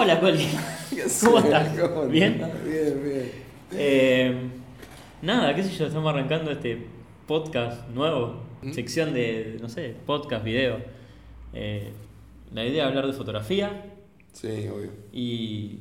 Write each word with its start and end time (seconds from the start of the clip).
Hola, 0.00 0.18
Coli. 0.18 0.46
¿Qué 0.90 1.04
¿Cómo 1.24 1.38
estás? 1.40 1.78
¿Cómo 1.78 2.06
¿Bien? 2.06 2.38
Bien, 2.64 3.02
bien. 3.04 3.30
Eh, 3.72 4.34
nada, 5.20 5.54
qué 5.54 5.62
sé 5.62 5.76
yo, 5.76 5.86
estamos 5.86 6.10
arrancando 6.10 6.50
este 6.50 6.86
podcast 7.26 7.86
nuevo, 7.90 8.40
¿Mm? 8.62 8.72
sección 8.72 9.12
de, 9.12 9.58
no 9.60 9.68
sé, 9.68 9.94
podcast, 10.06 10.42
video. 10.42 10.78
Eh, 11.52 11.90
la 12.54 12.64
idea 12.64 12.84
es 12.84 12.88
hablar 12.88 13.06
de 13.08 13.12
fotografía 13.12 13.84
Sí, 14.32 14.48
obvio. 14.72 14.90
y, 15.12 15.80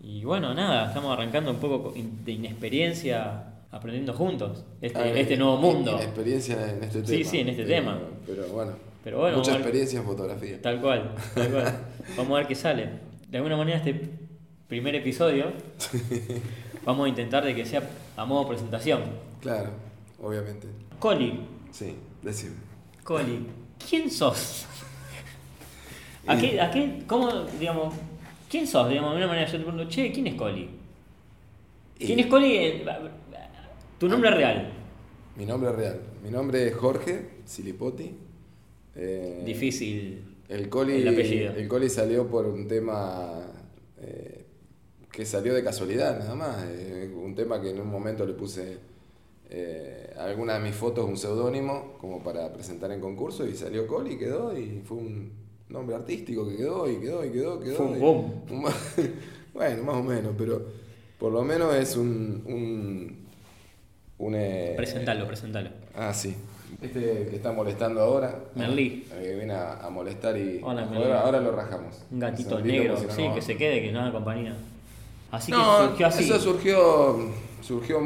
y 0.00 0.24
bueno, 0.24 0.52
nada, 0.52 0.88
estamos 0.88 1.12
arrancando 1.12 1.52
un 1.52 1.58
poco 1.58 1.94
de 1.94 2.32
inexperiencia, 2.32 3.44
aprendiendo 3.70 4.12
juntos 4.12 4.64
este, 4.80 4.98
Ah, 4.98 5.06
este 5.08 5.36
nuevo 5.36 5.56
mundo. 5.58 5.96
Experiencia 6.00 6.56
en 6.72 6.82
este 6.82 7.02
tema. 7.02 7.06
Sí, 7.06 7.24
sí, 7.24 7.38
en 7.38 7.48
este 7.50 7.62
Pero- 7.62 7.74
tema. 7.76 7.98
Pero 8.26 8.48
bueno. 8.48 8.72
Pero 9.04 9.20
bueno, 9.20 9.36
Mucha 9.36 9.52
experiencia 9.52 10.00
en 10.00 10.04
fotografía. 10.04 10.60
Tal 10.60 10.80
cual, 10.80 11.14
tal 11.32 11.48
cual. 11.48 11.78
Vamos 12.16 12.32
a 12.32 12.38
ver 12.38 12.46
qué 12.48 12.54
sale. 12.56 13.05
De 13.30 13.38
alguna 13.38 13.56
manera 13.56 13.78
este 13.78 14.08
primer 14.68 14.94
episodio 14.94 15.52
vamos 16.84 17.06
a 17.06 17.08
intentar 17.08 17.44
de 17.44 17.54
que 17.54 17.64
sea 17.64 17.88
a 18.16 18.24
modo 18.24 18.48
presentación. 18.48 19.02
Claro, 19.40 19.70
obviamente. 20.22 20.68
Coli, 20.98 21.40
Sí, 21.70 21.94
decime. 22.22 22.54
Coli, 23.04 23.46
¿quién 23.88 24.10
sos? 24.10 24.66
¿A 26.26 26.36
qué, 26.36 26.60
a 26.60 26.70
qué, 26.70 27.02
cómo, 27.06 27.30
digamos, 27.58 27.94
quién 28.48 28.66
sos? 28.66 28.88
Digamos, 28.88 29.10
de 29.10 29.16
alguna 29.22 29.26
manera 29.28 29.46
yo 29.46 29.58
te 29.58 29.64
pregunto, 29.64 29.88
che, 29.88 30.10
¿quién 30.10 30.26
es 30.28 30.34
Coli? 30.34 30.68
¿Quién 31.98 32.18
es 32.20 32.26
Coli? 32.26 32.56
Eh, 32.56 32.84
Tu 33.98 34.08
nombre 34.08 34.30
real. 34.30 34.70
Mi 35.36 35.44
nombre 35.46 35.70
real. 35.72 36.00
Mi 36.22 36.30
nombre 36.30 36.66
es 36.68 36.74
Jorge 36.74 37.28
Silipoti. 37.44 38.14
Eh, 38.94 39.42
Difícil. 39.44 40.35
El 40.48 40.68
coli, 40.68 41.02
el 41.02 41.08
apellido. 41.08 41.52
el 41.54 41.68
coli 41.68 41.88
salió 41.88 42.26
por 42.28 42.46
un 42.46 42.68
tema 42.68 43.42
eh, 44.00 44.44
que 45.10 45.24
salió 45.24 45.54
de 45.54 45.64
casualidad, 45.64 46.18
nada 46.18 46.34
más. 46.34 46.64
Eh, 46.68 47.12
un 47.14 47.34
tema 47.34 47.60
que 47.60 47.70
en 47.70 47.80
un 47.80 47.88
momento 47.88 48.26
le 48.26 48.34
puse 48.34 48.78
eh, 49.48 50.14
alguna 50.18 50.54
de 50.54 50.60
mis 50.60 50.74
fotos 50.74 51.08
un 51.08 51.16
seudónimo 51.16 51.96
como 52.00 52.22
para 52.22 52.52
presentar 52.52 52.90
en 52.90 53.00
concurso 53.00 53.46
y 53.46 53.54
salió 53.54 53.86
coli 53.86 54.18
quedó 54.18 54.56
y 54.56 54.82
fue 54.84 54.98
un 54.98 55.32
nombre 55.68 55.94
artístico 55.94 56.48
que 56.48 56.56
quedó 56.56 56.90
y 56.90 56.96
quedó 56.96 57.24
y 57.24 57.30
quedó, 57.30 57.60
quedó. 57.60 57.76
Fue 57.76 57.86
un 57.86 58.00
boom. 58.00 58.44
bueno, 59.54 59.82
más 59.84 59.96
o 59.96 60.02
menos, 60.02 60.34
pero 60.36 60.66
por 61.18 61.32
lo 61.32 61.42
menos 61.42 61.74
es 61.74 61.96
un... 61.96 62.42
un, 62.46 63.26
un, 64.18 64.34
eh, 64.34 64.74
Presentalo, 64.76 65.26
presentalo. 65.26 65.70
Ah, 65.94 66.12
sí. 66.12 66.34
Este 66.82 67.28
que 67.30 67.36
está 67.36 67.52
molestando 67.52 68.00
ahora. 68.00 68.38
Merlí. 68.54 69.06
Que 69.20 69.34
viene 69.34 69.54
a, 69.54 69.78
a 69.80 69.90
molestar 69.90 70.36
y. 70.36 70.60
Hola, 70.62 70.88
ahora 71.22 71.40
lo 71.40 71.52
rajamos. 71.52 72.02
Un 72.10 72.18
gatito 72.20 72.60
negro, 72.60 72.94
porque 72.94 73.00
si 73.02 73.06
no, 73.08 73.14
sí, 73.16 73.28
no 73.28 73.34
que 73.34 73.42
se 73.42 73.56
quede, 73.56 73.82
que 73.82 73.92
no 73.92 74.00
haga 74.00 74.12
compañía. 74.12 74.54
Así 75.30 75.52
no, 75.52 75.58
que 75.58 75.86
surgió 75.88 76.06
así. 76.06 76.24
Eso 76.24 76.38
surgió. 76.38 77.16
Surgió. 77.62 78.00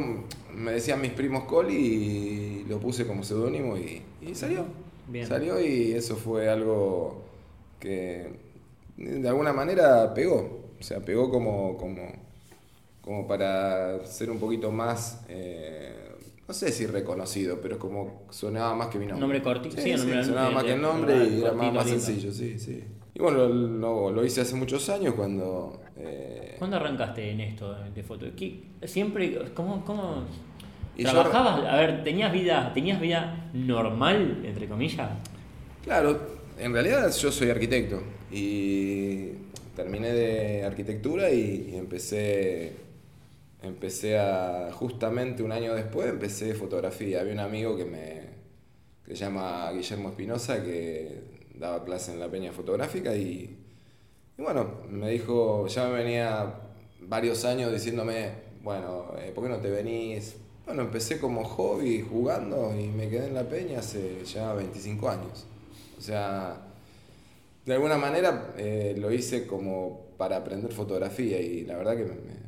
Me 0.54 0.72
decían 0.72 1.00
mis 1.00 1.12
primos 1.12 1.44
Coli 1.44 1.74
y 1.74 2.64
lo 2.68 2.78
puse 2.78 3.06
como 3.06 3.22
seudónimo 3.22 3.76
y, 3.76 4.02
y 4.20 4.34
salió. 4.34 4.64
Bien. 5.08 5.26
Salió 5.26 5.60
y 5.60 5.92
eso 5.92 6.16
fue 6.16 6.48
algo 6.48 7.22
que 7.78 8.28
de 8.96 9.28
alguna 9.28 9.52
manera 9.52 10.12
pegó. 10.14 10.60
O 10.78 10.82
sea, 10.82 11.00
pegó 11.00 11.30
como. 11.30 11.76
como, 11.76 12.02
como 13.02 13.26
para 13.26 14.04
ser 14.06 14.30
un 14.30 14.38
poquito 14.38 14.70
más. 14.70 15.22
eh, 15.28 16.06
no 16.50 16.54
sé 16.54 16.72
si 16.72 16.84
reconocido, 16.84 17.60
pero 17.62 17.78
como 17.78 18.22
sonaba 18.30 18.74
más 18.74 18.88
que 18.88 18.98
mi 18.98 19.06
nombre. 19.06 19.20
Nombre 19.20 19.40
cortito, 19.40 19.76
sí, 19.76 19.82
Sí, 19.82 19.92
nombre- 19.94 20.24
sonaba 20.24 20.48
de- 20.48 20.54
más 20.56 20.64
que 20.64 20.72
el 20.72 20.82
nombre 20.82 21.14
y 21.28 21.40
era 21.42 21.52
más, 21.52 21.88
sencillo, 21.88 22.32
sí, 22.32 22.58
sí. 22.58 22.82
Y 23.14 23.20
bueno, 23.20 23.46
lo, 23.46 24.10
lo 24.10 24.24
hice 24.24 24.40
hace 24.40 24.56
muchos 24.56 24.88
años 24.88 25.14
cuando... 25.14 25.80
eh, 25.96 26.56
¿Cuándo 26.58 26.76
arrancaste 26.78 27.30
en 27.30 27.40
esto 27.40 27.72
de 27.94 28.02
foto? 28.02 28.26
¿Qué- 28.36 28.64
Siempre, 28.82 29.38
¿cómo, 29.54 29.84
cómo 29.84 30.24
Y 30.96 31.04
yo- 31.04 31.10
trabajabas? 31.12 31.64
A 31.72 31.76
ver, 31.76 32.02
¿tenías 32.02 32.32
vida, 32.32 32.72
¿tenías 32.74 33.00
vida 33.00 33.48
normal, 33.54 34.42
entre 34.44 34.66
comillas? 34.66 35.08
Claro, 35.84 36.20
en 36.58 36.72
realidad 36.72 37.12
yo 37.16 37.30
soy 37.30 37.50
arquitecto 37.50 38.02
y 38.32 39.28
terminé 39.76 40.10
de 40.12 40.64
arquitectura 40.64 41.30
y, 41.30 41.70
y 41.74 41.76
empecé 41.76 42.72
empecé 43.62 44.18
a 44.18 44.70
justamente 44.72 45.42
un 45.42 45.52
año 45.52 45.74
después 45.74 46.08
empecé 46.08 46.54
fotografía. 46.54 47.20
Había 47.20 47.34
un 47.34 47.40
amigo 47.40 47.76
que 47.76 47.84
me 47.84 48.40
que 49.04 49.16
se 49.16 49.24
llama 49.24 49.72
Guillermo 49.72 50.10
Espinosa 50.10 50.62
que 50.62 51.22
daba 51.54 51.84
clase 51.84 52.12
en 52.12 52.20
la 52.20 52.28
Peña 52.30 52.52
Fotográfica 52.52 53.14
y, 53.16 53.58
y 54.38 54.42
bueno, 54.42 54.82
me 54.88 55.10
dijo, 55.10 55.66
ya 55.66 55.88
me 55.88 56.04
venía 56.04 56.54
varios 57.00 57.44
años 57.44 57.72
diciéndome, 57.72 58.30
bueno, 58.62 59.12
eh, 59.18 59.32
¿por 59.34 59.44
qué 59.44 59.50
no 59.50 59.58
te 59.58 59.68
venís? 59.68 60.36
Bueno, 60.64 60.82
empecé 60.82 61.18
como 61.18 61.42
hobby 61.42 62.02
jugando 62.02 62.72
y 62.78 62.86
me 62.86 63.08
quedé 63.08 63.26
en 63.26 63.34
la 63.34 63.48
Peña 63.48 63.80
hace 63.80 64.24
ya 64.24 64.52
25 64.54 65.08
años. 65.08 65.46
O 65.98 66.00
sea, 66.00 66.68
de 67.66 67.74
alguna 67.74 67.98
manera 67.98 68.54
eh, 68.56 68.94
lo 68.96 69.12
hice 69.12 69.46
como 69.46 70.06
para 70.16 70.36
aprender 70.36 70.72
fotografía 70.72 71.40
y 71.40 71.64
la 71.64 71.76
verdad 71.76 71.96
que 71.96 72.04
me, 72.04 72.39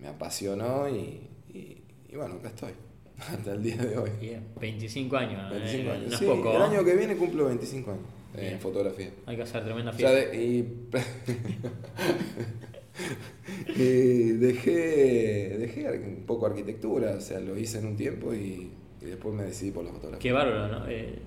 me- 0.00 0.08
apasionó 0.08 0.88
y, 0.88 1.28
y- 1.52 1.82
y 2.08 2.16
bueno, 2.16 2.34
acá 2.36 2.48
estoy, 2.48 2.72
hasta 3.18 3.52
el 3.52 3.62
día 3.62 3.76
de 3.76 3.96
hoy. 3.98 4.10
Bien, 4.20 4.44
25 4.60 5.16
años, 5.16 5.50
25 5.50 5.88
eh, 5.88 5.92
años. 5.92 6.06
no 6.08 6.12
es 6.14 6.18
Sí, 6.18 6.24
poco. 6.26 6.56
el 6.56 6.62
año 6.62 6.84
que 6.84 6.96
viene 6.96 7.16
cumplo 7.16 7.46
25 7.46 7.90
años 7.92 8.04
Bien. 8.34 8.52
en 8.54 8.60
fotografía. 8.60 9.10
Hay 9.26 9.36
que 9.36 9.42
hacer 9.42 9.64
tremenda 9.64 9.92
fiesta. 9.92 10.14
de- 10.16 10.44
y, 10.44 10.88
y 13.76 14.32
dejé, 14.32 15.56
dejé 15.58 15.90
un 15.90 16.24
poco 16.26 16.46
arquitectura, 16.46 17.12
o 17.16 17.20
sea, 17.20 17.40
lo 17.40 17.56
hice 17.58 17.78
en 17.78 17.86
un 17.86 17.96
tiempo 17.96 18.34
y, 18.34 18.70
y 19.00 19.04
después 19.04 19.34
me 19.34 19.44
decidí 19.44 19.70
por 19.70 19.84
la 19.84 19.90
fotografía. 19.92 20.18
Qué 20.20 20.32
bárbaro, 20.32 20.68
¿no? 20.68 20.88
Eh, 20.88 21.18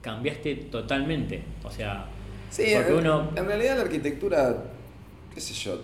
cambiaste 0.00 0.54
totalmente. 0.56 1.42
O 1.64 1.70
sea, 1.70 2.08
Sí, 2.50 2.64
porque 2.74 2.92
en, 2.92 2.98
uno... 2.98 3.30
en 3.36 3.46
realidad 3.46 3.76
la 3.76 3.82
arquitectura, 3.82 4.64
qué 5.34 5.40
sé 5.40 5.54
yo, 5.54 5.80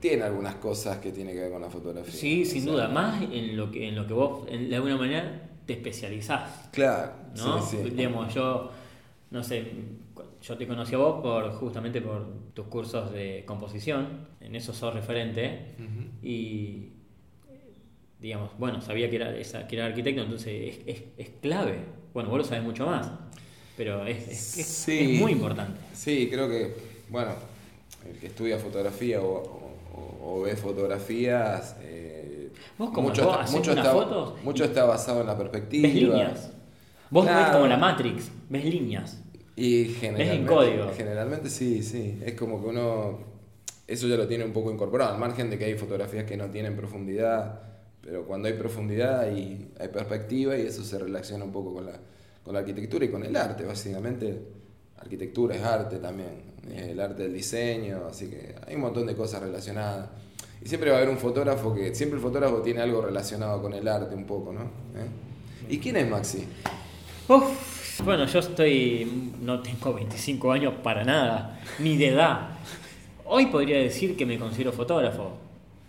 tiene 0.00 0.22
algunas 0.22 0.54
cosas 0.56 0.98
que 0.98 1.10
tiene 1.12 1.32
que 1.32 1.40
ver 1.40 1.50
con 1.52 1.60
la 1.62 1.70
fotografía. 1.70 2.12
Sí, 2.12 2.44
sin 2.44 2.62
sea, 2.62 2.72
duda. 2.72 2.88
Más 2.88 3.22
en 3.22 3.56
lo 3.56 3.70
que, 3.70 3.88
en 3.88 3.96
lo 3.96 4.06
que 4.06 4.12
vos, 4.14 4.46
en- 4.48 4.68
de 4.70 4.76
alguna 4.76 4.96
manera, 4.96 5.42
te 5.66 5.72
especializás. 5.74 6.68
Claro, 6.72 7.12
¿no? 7.36 7.60
sí, 7.62 7.76
sí. 7.82 7.90
Digamos, 7.90 8.32
yo, 8.34 8.70
no 9.30 9.42
sé, 9.42 9.64
yo 10.42 10.56
te 10.56 10.66
conocí 10.66 10.94
a 10.94 10.98
vos 10.98 11.20
por, 11.20 11.50
justamente 11.52 12.00
por 12.00 12.26
tus 12.54 12.66
cursos 12.68 13.12
de 13.12 13.42
composición, 13.46 14.26
en 14.40 14.54
eso 14.54 14.72
sos 14.72 14.94
referente, 14.94 15.74
y, 16.22 16.90
digamos, 18.20 18.50
bueno, 18.58 18.80
sabía 18.80 19.08
que 19.10 19.16
era, 19.16 19.36
esa- 19.36 19.66
que 19.66 19.76
era 19.76 19.86
arquitecto, 19.86 20.22
entonces 20.22 20.76
es, 20.86 20.96
es, 20.96 21.02
es 21.18 21.28
clave. 21.40 21.78
Bueno, 22.14 22.30
vos 22.30 22.38
lo 22.38 22.44
sabés 22.44 22.64
mucho 22.64 22.86
más, 22.86 23.10
pero 23.76 24.06
es, 24.06 24.26
es, 24.28 24.58
es- 24.58 24.66
Sí. 24.66 25.14
es 25.14 25.20
muy 25.20 25.32
importante. 25.32 25.78
Sí, 25.92 26.28
creo 26.30 26.48
que, 26.48 26.74
bueno, 27.10 27.32
el 28.08 28.18
que 28.18 28.28
estudia 28.28 28.58
fotografía 28.58 29.20
o, 29.20 29.67
o- 29.98 30.38
o 30.38 30.40
ve 30.42 30.56
fotografías. 30.56 31.76
eh, 31.82 32.50
Vos 32.78 32.90
como 32.90 33.08
mucho 33.08 33.24
vos 33.24 33.32
está, 33.32 33.42
haces 33.44 33.56
mucho, 33.56 33.72
unas 33.72 33.84
está, 33.86 33.96
fotos 33.98 34.44
mucho 34.44 34.64
está 34.64 34.84
basado 34.84 35.20
en 35.20 35.26
la 35.26 35.36
perspectiva. 35.36 35.88
Ves 35.88 35.94
líneas. 35.96 36.50
Vos 37.10 37.26
ves 37.26 37.46
como 37.52 37.66
la 37.66 37.76
Matrix, 37.76 38.30
ves 38.48 38.64
líneas. 38.64 39.22
Y 39.56 39.86
generalmente, 39.86 40.46
código. 40.46 40.92
generalmente 40.96 41.50
sí, 41.50 41.82
sí. 41.82 42.20
Es 42.24 42.34
como 42.34 42.60
que 42.60 42.68
uno. 42.68 43.18
Eso 43.86 44.06
ya 44.06 44.16
lo 44.16 44.28
tiene 44.28 44.44
un 44.44 44.52
poco 44.52 44.70
incorporado, 44.70 45.14
al 45.14 45.18
margen 45.18 45.48
de 45.50 45.58
que 45.58 45.64
hay 45.64 45.74
fotografías 45.74 46.24
que 46.24 46.36
no 46.36 46.50
tienen 46.50 46.76
profundidad, 46.76 47.60
pero 48.02 48.26
cuando 48.26 48.46
hay 48.48 48.54
profundidad 48.54 49.20
hay, 49.20 49.72
hay 49.80 49.88
perspectiva 49.88 50.56
y 50.58 50.62
eso 50.66 50.84
se 50.84 50.98
relaciona 50.98 51.44
un 51.44 51.52
poco 51.52 51.72
con 51.72 51.86
la, 51.86 51.92
con 52.44 52.52
la 52.52 52.60
arquitectura 52.60 53.06
y 53.06 53.08
con 53.08 53.24
el 53.24 53.34
arte, 53.34 53.64
básicamente. 53.64 54.38
Arquitectura 54.98 55.54
es 55.56 55.62
arte 55.62 55.96
también, 55.98 56.42
el 56.72 57.00
arte 57.00 57.24
del 57.24 57.34
diseño, 57.34 58.02
así 58.08 58.28
que 58.28 58.54
hay 58.66 58.74
un 58.74 58.82
montón 58.82 59.06
de 59.06 59.14
cosas 59.14 59.42
relacionadas. 59.42 60.08
Y 60.62 60.68
siempre 60.68 60.90
va 60.90 60.96
a 60.96 60.98
haber 61.00 61.10
un 61.10 61.18
fotógrafo 61.18 61.74
que, 61.74 61.94
siempre 61.94 62.16
el 62.18 62.22
fotógrafo 62.22 62.62
tiene 62.62 62.80
algo 62.80 63.00
relacionado 63.00 63.62
con 63.62 63.72
el 63.74 63.86
arte 63.86 64.14
un 64.14 64.24
poco, 64.24 64.52
¿no? 64.52 64.62
¿Eh? 64.62 65.08
¿Y 65.68 65.78
quién 65.78 65.96
es 65.96 66.08
Maxi? 66.08 66.46
Uf, 67.28 68.00
bueno, 68.04 68.26
yo 68.26 68.38
estoy. 68.38 69.32
No 69.40 69.60
tengo 69.60 69.92
25 69.94 70.52
años 70.52 70.74
para 70.82 71.04
nada, 71.04 71.60
ni 71.78 71.96
de 71.96 72.08
edad. 72.08 72.50
Hoy 73.24 73.46
podría 73.46 73.78
decir 73.78 74.16
que 74.16 74.24
me 74.24 74.38
considero 74.38 74.72
fotógrafo. 74.72 75.32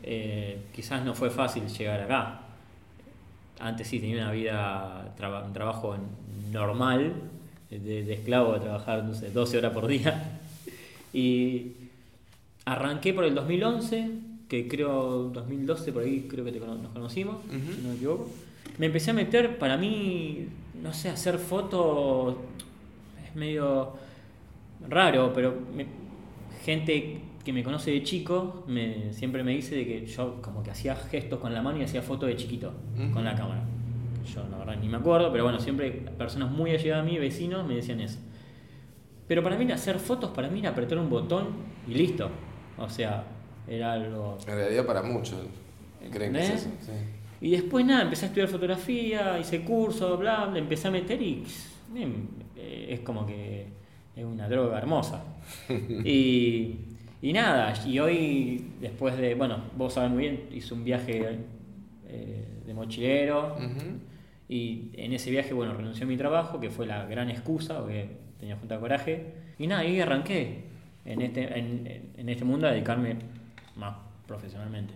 Eh, 0.04 0.66
quizás 0.74 1.04
no 1.04 1.14
fue 1.14 1.30
fácil 1.30 1.68
llegar 1.68 2.02
acá. 2.02 2.42
Antes 3.60 3.88
sí 3.88 4.00
tenía 4.00 4.24
una 4.24 4.32
vida, 4.32 5.14
un 5.46 5.54
trabajo 5.54 5.96
normal, 6.52 7.14
de, 7.70 8.14
esclavo, 8.14 8.54
de 8.54 8.62
trabajar, 8.62 9.04
no 9.04 9.14
sé, 9.14 9.32
12 9.32 9.58
horas 9.58 9.74
por 9.74 9.88
día. 9.88 10.40
Y 11.14 11.72
arranqué 12.66 13.14
por 13.14 13.24
el 13.26 13.36
2011, 13.36 14.10
que 14.48 14.68
creo 14.68 15.30
2012 15.34 15.92
por 15.92 16.04
ahí 16.04 16.28
creo 16.30 16.44
que 16.46 16.52
te 16.52 16.60
nos 16.60 16.78
conocimos, 16.94 17.38
si 17.76 17.82
no 17.82 17.90
me 17.90 17.96
equivoco. 17.96 18.30
Me 18.78 18.86
empecé 18.88 19.12
a 19.12 19.14
meter, 19.14 19.58
para 19.58 19.78
mí, 19.78 20.48
no 20.82 20.94
sé, 20.94 21.10
hacer 21.10 21.38
fotos 21.38 22.36
es 23.28 23.36
medio 23.36 23.94
raro, 24.88 25.32
pero 25.34 25.56
me- 25.76 25.86
gente 26.64 27.22
que 27.44 27.54
me 27.54 27.64
conoce 27.64 27.92
de 27.92 28.04
chico 28.04 28.64
me, 28.68 29.12
siempre 29.14 29.44
me 29.44 29.52
dice 29.56 29.76
de 29.76 29.86
que 29.86 30.06
yo 30.06 30.42
como 30.42 30.62
que 30.62 30.72
hacía 30.72 30.96
gestos 30.96 31.40
con 31.40 31.54
la 31.54 31.62
mano 31.62 31.80
y 31.80 31.84
hacía 31.84 32.02
fotos 32.02 32.30
de 32.30 32.36
chiquito 32.36 32.74
con 33.14 33.24
la 33.24 33.36
cámara. 33.36 33.64
Yo 34.34 34.46
la 34.52 34.58
verdad 34.58 34.78
ni 34.80 34.88
me 34.88 34.98
acuerdo, 34.98 35.32
pero 35.32 35.44
bueno, 35.46 35.60
siempre 35.60 35.92
personas 35.92 36.52
muy 36.52 36.72
allegadas 36.72 37.04
a 37.04 37.10
mí, 37.10 37.18
vecinos, 37.18 37.66
me 37.68 37.76
decían 37.76 38.00
eso. 38.02 38.20
Pero 39.30 39.44
para 39.44 39.56
mí 39.56 39.72
hacer 39.72 40.00
fotos, 40.00 40.32
para 40.32 40.50
mí 40.50 40.60
era 40.60 40.72
apretar 40.72 40.98
un 40.98 41.08
botón 41.08 41.50
y 41.88 41.94
listo. 41.94 42.32
O 42.80 42.90
sea, 42.90 43.24
era 43.68 43.94
algo... 43.94 44.40
En 44.48 44.56
realidad 44.56 44.86
para 44.88 45.04
muchos 45.04 45.38
creen 46.12 46.34
que 46.34 46.40
es 46.40 46.50
¿Entendés? 46.50 46.66
eso. 46.66 46.70
sí. 46.82 46.92
Y 47.42 47.52
después 47.52 47.86
nada, 47.86 48.02
empecé 48.02 48.26
a 48.26 48.28
estudiar 48.30 48.50
fotografía, 48.50 49.38
hice 49.40 49.62
curso, 49.62 50.18
bla, 50.18 50.46
bla, 50.46 50.58
empecé 50.58 50.88
a 50.88 50.92
meter 50.92 51.22
y 51.22 51.44
em, 51.96 52.28
eh, 52.58 52.88
es 52.90 53.02
como 53.02 53.24
que 53.24 53.68
es 54.16 54.26
una 54.26 54.50
droga 54.50 54.80
hermosa. 54.80 55.24
y, 55.70 56.76
y 57.22 57.32
nada, 57.32 57.76
y 57.86 58.00
hoy, 58.00 58.72
después 58.82 59.16
de, 59.16 59.36
bueno, 59.36 59.58
vos 59.78 59.94
sabés 59.94 60.10
muy 60.10 60.24
bien, 60.24 60.50
hice 60.52 60.74
un 60.74 60.84
viaje 60.84 61.38
eh, 62.08 62.46
de 62.66 62.74
mochilero 62.74 63.58
y 64.50 64.90
en 64.94 65.14
ese 65.14 65.30
viaje, 65.30 65.54
bueno, 65.54 65.76
renuncié 65.76 66.06
a 66.06 66.08
mi 66.08 66.18
trabajo, 66.18 66.60
que 66.60 66.72
fue 66.72 66.88
la 66.88 67.06
gran 67.06 67.30
excusa, 67.30 67.80
porque 67.80 68.28
tenía 68.40 68.56
junta 68.58 68.76
de 68.76 68.82
coraje. 68.82 69.34
Y 69.58 69.68
nada, 69.68 69.84
y 69.84 69.88
ahí 69.96 70.02
arranqué 70.02 70.64
en 71.06 71.22
este, 71.22 71.58
en, 71.58 72.12
en 72.18 72.30
este 72.30 72.46
mundo 72.46 72.68
a 72.68 72.72
dedicarme 72.72 73.18
más 73.76 73.96
profesionalmente, 74.28 74.94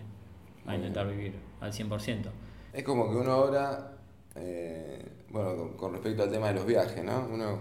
a 0.66 0.74
Muy 0.74 0.76
intentar 0.76 1.08
vivir 1.08 1.34
al 1.60 1.72
100%. 1.72 2.30
Es 2.72 2.82
como 2.84 3.10
que 3.10 3.16
uno 3.16 3.32
ahora, 3.32 3.92
eh, 4.36 5.04
bueno, 5.30 5.56
con, 5.56 5.76
con 5.76 5.92
respecto 5.92 6.22
al 6.22 6.30
tema 6.30 6.48
de 6.48 6.54
los 6.54 6.66
viajes, 6.66 7.04
¿no? 7.04 7.26
Uno 7.32 7.58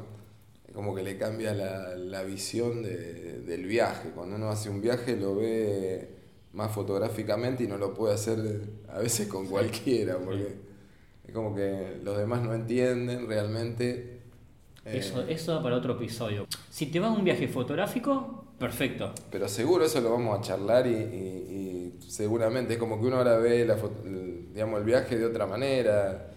como 0.74 0.96
que 0.96 1.04
le 1.04 1.18
cambia 1.18 1.54
la, 1.54 1.96
la 1.96 2.24
visión 2.24 2.82
de- 2.84 3.42
del 3.42 3.66
viaje. 3.66 4.10
Cuando 4.10 4.36
uno 4.38 4.50
hace 4.50 4.70
un 4.70 4.82
viaje 4.82 5.16
lo 5.18 5.36
ve 5.36 6.10
más 6.54 6.72
fotográficamente 6.72 7.64
y 7.64 7.68
no 7.68 7.78
lo 7.78 7.94
puede 7.94 8.16
hacer 8.16 8.40
a 8.90 9.00
veces 9.00 9.28
con 9.28 9.48
cualquiera, 9.48 10.18
porque 10.18 10.56
es 11.28 11.34
como 11.34 11.56
que 11.56 12.00
los 12.04 12.18
demás 12.18 12.42
no 12.44 12.54
entienden 12.54 13.28
realmente. 13.28 14.23
Eh, 14.86 14.98
Eso, 14.98 15.22
eso 15.28 15.62
para 15.64 15.76
otro 15.78 15.94
episodio. 15.94 16.46
Si 16.70 16.88
te 16.88 17.00
vas 17.00 17.10
a 17.10 17.14
un 17.14 17.24
viaje 17.24 17.48
fotográfico, 17.48 18.46
perfecto. 18.60 19.14
Pero 19.32 19.48
seguro 19.48 19.86
eso 19.86 20.02
lo 20.02 20.12
vamos 20.12 20.38
a 20.38 20.42
charlar 20.42 20.88
y, 20.88 20.92
y- 20.96 21.94
y 22.00 22.10
seguramente 22.10 22.74
es 22.74 22.80
como 22.80 23.00
que 23.00 23.08
uno 23.08 23.18
ahora 23.18 23.38
ve 23.38 23.66
la 23.66 23.78
foto- 23.78 24.04
el, 24.06 24.54
digamos, 24.54 24.80
el 24.80 24.86
viaje 24.86 25.18
de 25.18 25.26
otra 25.26 25.46
manera. 25.46 26.30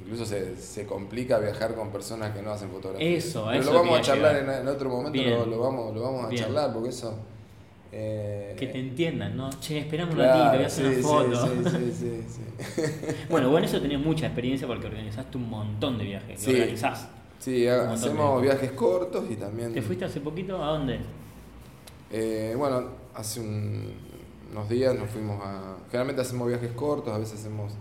Incluso 0.00 0.24
se, 0.24 0.56
se 0.56 0.86
complica 0.86 1.38
viajar 1.38 1.74
con 1.74 1.90
personas 1.90 2.34
que 2.34 2.40
no 2.42 2.52
hacen 2.52 2.70
fotografía. 2.70 3.08
Eso, 3.16 3.46
Pero 3.48 3.60
eso 3.60 3.72
lo 3.72 3.78
vamos 3.80 3.98
a 3.98 4.02
charlar 4.02 4.36
en, 4.36 4.68
otro 4.68 4.88
momento, 4.90 5.20
lo, 5.22 5.46
lo 5.46 5.60
vamos, 5.60 5.94
lo 5.94 6.02
vamos 6.02 6.24
a 6.24 6.28
Bien. 6.28 6.44
charlar 6.44 6.72
porque 6.72 6.90
eso... 6.90 7.18
eh, 7.90 8.54
Que 8.56 8.68
te 8.68 8.78
entiendan, 8.78 9.36
¿no? 9.36 9.50
Che, 9.60 9.78
esperame 9.78 10.12
un 10.12 10.18
ratito, 10.18 10.54
voy 10.54 10.62
a 10.62 10.66
hacer 10.66 10.86
una 10.86 11.02
foto. 11.02 11.46
Sí, 11.46 11.92
sí, 11.92 12.24
sí, 12.28 12.84
bueno, 13.30 13.50
bueno, 13.50 13.66
eso 13.66 13.80
tenés 13.80 13.98
mucha 13.98 14.26
experiencia 14.26 14.66
porque 14.68 14.86
organizaste 14.86 15.36
un 15.36 15.50
montón 15.50 15.98
de 15.98 16.04
viajes. 16.04 16.46
Lo 16.46 16.52
organizás. 16.52 17.08
Sí, 17.38 17.66
ha- 17.68 17.92
hacemos 17.92 18.42
viajes 18.42 18.72
cortos 18.72 19.24
y 19.30 19.36
también... 19.36 19.72
¿Te 19.72 19.82
fuiste 19.82 20.04
hace 20.04 20.20
poquito? 20.20 20.62
¿A 20.62 20.72
dónde? 20.72 20.98
Eh, 22.10 22.54
bueno, 22.56 22.84
hace 23.14 23.40
un- 23.40 23.92
unos 24.52 24.68
días 24.68 24.94
nos 24.94 25.10
fuimos 25.10 25.40
a... 25.44 25.76
Generalmente 25.86 26.22
hacemos 26.22 26.48
viajes 26.48 26.72
cortos, 26.72 27.14
a 27.14 27.18
veces 27.18 27.38
hacemos 27.40 27.72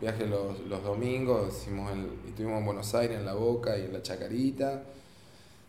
viajes 0.00 0.28
los, 0.28 0.60
los 0.68 0.82
domingos, 0.84 1.56
hicimos 1.62 1.90
el, 1.92 2.06
estuvimos 2.28 2.58
en 2.60 2.66
Buenos 2.66 2.94
Aires, 2.94 3.18
en 3.18 3.24
La 3.24 3.34
Boca 3.34 3.78
y 3.78 3.82
en 3.86 3.92
La 3.92 4.02
Chacarita. 4.02 4.82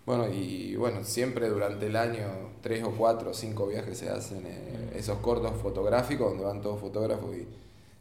Bueno, 0.06 0.28
y 0.30 0.76
bueno, 0.76 1.04
siempre 1.04 1.50
durante 1.50 1.88
el 1.88 1.96
año 1.96 2.26
tres 2.62 2.84
o 2.84 2.92
cuatro 2.92 3.32
o 3.32 3.34
cinco 3.34 3.68
viajes 3.68 3.98
se 3.98 4.10
hacen 4.10 4.44
eh, 4.46 4.92
esos 4.96 5.18
cortos 5.20 5.52
fotográficos 5.62 6.30
donde 6.30 6.46
van 6.46 6.62
todos 6.62 6.80
fotógrafos 6.80 7.36
y, 7.36 7.46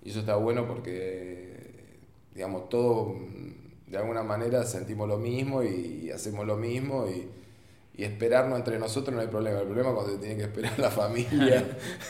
y 0.06 0.10
eso 0.10 0.20
está 0.20 0.36
bueno 0.36 0.66
porque, 0.68 1.98
digamos, 2.34 2.68
todos 2.68 3.08
mm, 3.08 3.65
de 3.86 3.98
alguna 3.98 4.22
manera 4.22 4.64
sentimos 4.64 5.08
lo 5.08 5.18
mismo 5.18 5.62
y, 5.62 6.10
hacemos 6.10 6.46
lo 6.46 6.56
mismo 6.56 7.06
y, 7.08 7.28
y 8.00 8.04
esperarnos 8.04 8.58
entre 8.58 8.78
nosotros 8.78 9.14
no 9.14 9.20
hay 9.20 9.28
problema. 9.28 9.60
El 9.60 9.66
problema 9.66 9.90
es 9.90 9.94
cuando 9.94 10.12
te 10.14 10.18
tiene 10.18 10.36
que 10.36 10.42
esperar 10.44 10.78
la 10.78 10.90
familia, 10.90 11.64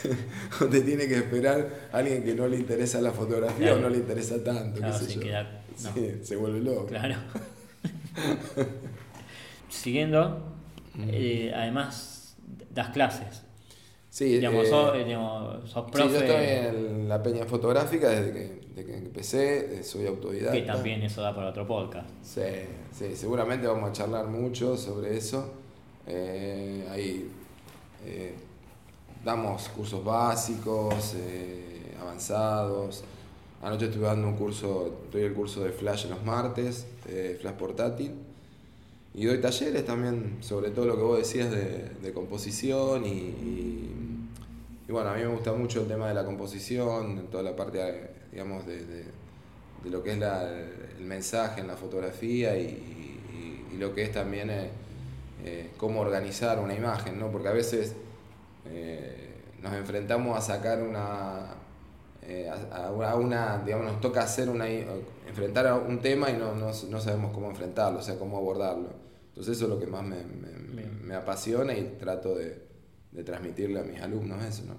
o 0.61 0.65
te 0.65 0.81
tiene 0.81 1.07
que 1.07 1.15
esperar 1.17 1.89
alguien 1.91 2.23
que 2.23 2.33
no 2.33 2.47
le 2.47 2.57
interesa 2.57 2.99
la 3.01 3.11
fotografía 3.11 3.67
Claro. 3.67 3.77
o 3.77 3.81
no 3.81 3.89
le 3.89 3.97
interesa 3.97 4.43
tanto, 4.43 4.79
Claro, 4.79 4.93
qué 4.93 4.99
sé 4.99 5.05
se 5.05 5.15
yo. 5.15 5.21
queda- 5.21 5.61
no. 5.83 5.93
Sí, 5.93 6.11
se 6.23 6.35
vuelve 6.35 6.59
loco. 6.61 6.87
Claro. 6.87 7.15
Siguiendo, 9.69 10.53
eh, 10.99 11.51
además 11.55 12.35
das 12.73 12.89
clases. 12.89 13.43
Sí, 14.17 14.25
Digamos, 14.37 14.65
eh, 14.65 14.69
sos, 14.71 14.95
eh, 14.95 15.03
digamos, 15.03 15.69
sos 15.69 15.85
sí, 15.85 15.91
profe. 15.91 16.09
yo 16.11 16.17
estoy 16.17 16.43
en 16.43 17.07
la 17.07 17.21
peña 17.21 17.45
fotográfica 17.45 18.09
desde 18.09 18.33
que, 18.33 18.61
desde 18.73 18.85
que 18.91 18.97
empecé, 18.97 19.79
eh, 19.79 19.83
soy 19.83 20.07
autodidacta. 20.07 20.53
que 20.59 20.63
también 20.63 21.03
eso 21.03 21.21
da 21.21 21.35
para 21.35 21.49
otro 21.49 21.67
podcast. 21.67 22.09
Sí, 22.23 22.41
sí, 22.97 23.15
seguramente 23.15 23.67
vamos 23.67 23.87
a 23.91 23.93
charlar 23.93 24.25
mucho 24.25 24.75
sobre 24.75 25.15
eso. 25.15 25.53
Eh, 26.07 26.87
ahí 26.89 27.29
eh, 28.07 28.33
damos 29.23 29.69
cursos 29.69 30.03
básicos, 30.03 31.13
avanzados. 32.01 33.03
Anoche 33.61 33.85
estuve 33.85 34.07
dando 34.07 34.29
un 34.29 34.35
curso, 34.35 34.99
doy 35.11 35.21
el 35.25 35.33
curso 35.35 35.63
de 35.63 35.69
Flash 35.71 36.07
los 36.09 36.23
martes, 36.25 36.87
Flash 37.39 37.53
portátil. 37.53 38.13
Y 39.13 39.25
doy 39.25 39.39
talleres 39.39 39.85
también 39.85 40.37
sobre 40.41 40.71
todo 40.71 40.85
lo 40.85 40.95
que 40.95 41.03
vos 41.03 41.17
decías 41.19 41.51
de, 41.51 41.89
de 42.01 42.13
composición 42.13 43.05
y, 43.05 43.09
y- 43.09 43.93
y 44.87 44.91
bueno, 44.91 45.09
a 45.09 45.15
mí 45.15 45.21
me 45.21 45.27
gusta 45.27 45.53
mucho 45.53 45.81
el 45.81 45.87
tema 45.87 46.07
de 46.07 46.13
la 46.13 46.23
composición, 46.25 47.27
toda 47.29 47.43
la 47.43 47.55
parte, 47.55 47.79
eh, 47.81 48.09
digamos, 48.31 48.65
de, 48.65 48.85
de- 48.85 49.03
de 49.83 49.89
lo 49.89 50.01
que 50.03 50.11
es 50.13 50.17
la- 50.17 50.49
el 50.51 51.03
mensaje 51.05 51.61
en 51.61 51.67
la 51.67 51.75
fotografía 51.77 52.57
y, 52.57 52.63
y- 52.63 53.75
y 53.75 53.77
lo 53.77 53.93
que 53.93 54.03
es 54.03 54.11
también 54.11 54.49
eh, 54.49 54.69
eh, 55.43 55.71
cómo 55.77 56.01
organizar 56.01 56.59
una 56.59 56.73
imagen, 56.73 57.19
¿no? 57.19 57.31
Porque 57.31 57.47
a 57.49 57.51
veces 57.53 57.93
eh, 58.65 59.33
nos 59.61 59.73
enfrentamos 59.73 60.37
a 60.37 60.41
sacar 60.41 60.81
una, 60.81 61.51
a, 62.71 62.91
una- 62.91 63.09
a 63.11 63.15
una, 63.15 63.57
digamos, 63.65 63.85
nos 63.87 64.01
toca 64.01 64.21
hacer 64.23 64.49
una, 64.49 64.67
enfrentar 65.27 65.67
a 65.67 65.75
un 65.75 65.99
tema 66.01 66.29
y 66.29 66.33
no, 66.37 66.55
no, 66.55 66.67
no 66.67 67.01
sabemos 67.01 67.31
cómo 67.33 67.49
enfrentarlo, 67.49 67.99
o 67.99 68.01
sea, 68.01 68.17
cómo 68.17 68.37
abordarlo. 68.37 68.89
Entonces 69.29 69.55
eso 69.57 69.65
es 69.65 69.69
lo 69.71 69.79
que 69.79 69.87
más 69.87 70.03
me, 70.03 70.17
me 71.03 71.15
apasiona 71.15 71.73
y 71.73 71.95
trato 71.99 72.35
de, 72.35 72.66
de 73.11 73.23
transmitirle 73.23 73.79
a 73.79 73.83
mis 73.83 73.99
alumnos 74.01 74.43
eso, 74.43 74.63
¿no? 74.65 74.75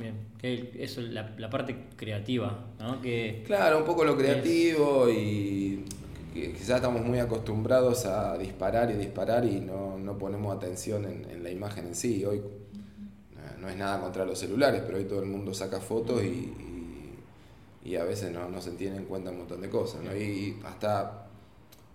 Bien, 0.00 0.14
que 0.38 0.72
eso 0.78 1.00
es 1.00 1.08
la, 1.08 1.34
la 1.38 1.50
parte 1.50 1.86
creativa, 1.96 2.66
¿no? 2.78 3.00
Que 3.00 3.42
Claro, 3.46 3.78
un 3.78 3.84
poco 3.84 4.04
lo 4.04 4.16
creativo 4.16 5.08
y 5.10 5.84
quizás 6.34 6.76
estamos 6.76 7.04
muy 7.04 7.18
acostumbrados 7.18 8.06
a 8.06 8.38
disparar 8.38 8.90
y 8.90 8.94
disparar 8.94 9.44
y 9.44 9.60
no, 9.60 9.98
no 9.98 10.16
ponemos 10.16 10.54
atención 10.56 11.04
en, 11.04 11.28
en 11.30 11.42
la 11.42 11.50
imagen 11.50 11.86
en 11.88 11.94
sí. 11.96 12.24
Hoy 12.24 12.40
no 13.60 13.68
es 13.68 13.76
nada 13.76 14.00
contra 14.00 14.24
los 14.24 14.38
celulares, 14.38 14.82
pero 14.86 14.98
hoy 14.98 15.04
todo 15.04 15.20
el 15.20 15.28
mundo 15.28 15.52
saca 15.52 15.80
fotos 15.80 16.22
y, 16.22 16.26
y- 16.28 17.14
y 17.84 17.96
a 17.96 18.04
veces 18.04 18.30
no, 18.32 18.48
no 18.48 18.60
se 18.60 18.72
tiene 18.72 18.98
en 18.98 19.04
cuenta 19.06 19.30
un 19.30 19.38
montón 19.38 19.60
de 19.62 19.68
cosas. 19.70 20.02
¿no? 20.02 20.14
Y 20.14 20.56
hasta 20.64 21.27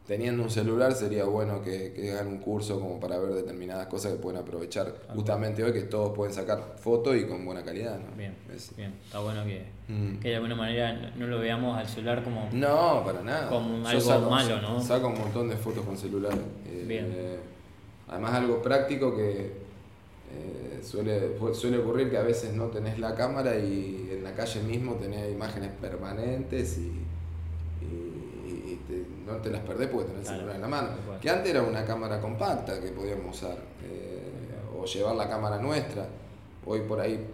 teniendo 0.08 0.44
un 0.44 0.50
celular 0.50 0.94
sería 0.94 1.24
bueno 1.24 1.62
que, 1.64 1.94
que 1.94 2.12
hagan 2.12 2.28
un 2.28 2.38
curso 2.40 2.80
como 2.80 3.00
para 3.00 3.18
ver 3.20 3.34
determinadas 3.34 3.88
cosas 3.88 4.12
que 4.12 4.18
pueden 4.20 4.40
aprovechar 4.42 4.94
justamente 5.16 5.64
hoy 5.64 5.72
que 5.72 5.84
todos 5.84 6.14
pueden 6.14 6.34
sacar 6.34 6.76
fotos 6.78 7.16
y 7.16 7.26
con 7.26 7.46
buena 7.46 7.64
calidad. 7.64 7.98
¿no? 8.00 8.16
bien, 8.18 8.36
Es- 8.54 8.76
bien, 8.76 8.94
está 9.06 9.20
bueno 9.20 9.46
que, 9.46 9.66
Mm. 9.88 10.20
que 10.20 10.30
de 10.30 10.36
alguna 10.36 10.56
manera 10.56 11.14
no, 11.18 11.28
lo 11.28 11.40
veamos 11.40 11.78
al 11.78 11.88
celular 11.88 12.24
como 12.24 12.50
No, 12.52 13.02
para 13.06 13.22
nada. 13.22 13.50
Como 13.50 13.82
Yo 13.84 13.88
algo 13.90 14.02
saco, 14.02 14.30
malo, 14.30 14.62
¿no? 14.62 14.82
Saco 14.82 15.08
un 15.08 15.18
montón 15.20 15.50
de 15.50 15.56
fotos 15.58 15.86
con 15.86 15.98
celular. 15.98 16.34
Eh, 16.68 16.86
Bien. 16.88 17.06
eh, 17.16 17.38
además 18.10 18.34
algo 18.34 18.62
práctico 18.62 19.16
que 19.16 19.64
eh, 20.36 20.82
suele, 20.84 21.30
fu- 21.40 21.54
suele 21.54 21.78
ocurrir 21.78 22.10
que 22.10 22.18
a 22.18 22.24
veces 22.24 22.54
no 22.54 22.66
tenés 22.68 22.98
la 23.00 23.14
cámara 23.16 23.56
y 23.58 24.10
en 24.12 24.24
la 24.24 24.34
calle 24.34 24.62
mismo 24.64 24.96
tenés 24.96 25.32
imágenes 25.32 25.70
permanentes 25.80 26.78
y, 26.80 26.92
no 29.26 29.38
te 29.38 29.50
las 29.50 29.62
perdés 29.62 29.88
porque 29.90 30.10
tenés 30.12 30.30
el 30.30 30.36
celular 30.36 30.56
en 30.56 30.62
la 30.62 30.68
mano. 30.68 30.90
Que 31.22 31.30
antes 31.30 31.50
era 31.52 31.62
una 31.64 31.86
cámara 31.86 32.20
compacta 32.20 32.80
que 32.82 32.90
podíamos 32.92 33.36
usar. 33.38 33.58
eh, 33.84 34.20
o 34.80 34.86
llevar 34.86 35.16
la 35.16 35.30
cámara 35.30 35.58
nuestra. 35.60 36.06
Hoy 36.66 36.82
por 36.82 37.00
ahí 37.00 37.26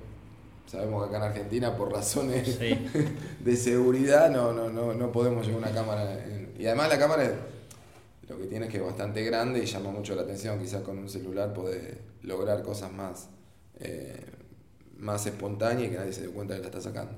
sabemos 0.68 1.04
que 1.04 1.10
acá 1.16 1.26
en 1.26 1.32
Argentina 1.32 1.76
por 1.76 1.92
razones 1.92 2.58
Sí. 2.60 2.88
de 3.44 3.56
seguridad 3.56 4.30
no, 4.30 4.54
no, 4.54 4.70
no, 4.70 4.94
no 4.94 5.12
podemos 5.12 5.46
llevar 5.48 5.64
una 5.64 5.72
cámara. 5.72 6.24
en- 6.26 6.54
y 6.60 6.66
además 6.68 6.90
la 6.90 7.00
cámara 7.00 7.32
lo 8.28 8.38
que 8.38 8.46
tiene 8.46 8.66
es 8.68 8.72
que 8.72 8.78
es 8.78 8.84
bastante 8.84 9.24
grande 9.24 9.60
y 9.64 9.66
llama 9.66 9.90
mucho 9.90 10.14
la 10.16 10.22
atención. 10.22 10.60
Quizás 10.60 10.82
con 10.84 10.98
un 11.00 11.10
celular 11.10 11.54
podés 11.54 11.98
lograr 12.22 12.62
cosas 12.62 12.92
más, 12.92 13.30
eh, 13.80 14.24
más 14.98 15.26
espontáneas 15.26 15.88
y 15.88 15.92
que 15.92 15.98
nadie 15.98 16.14
se 16.14 16.22
dé 16.24 16.30
cuenta 16.30 16.54
que 16.56 16.60
la 16.62 16.68
está 16.68 16.82
sacando. 16.82 17.14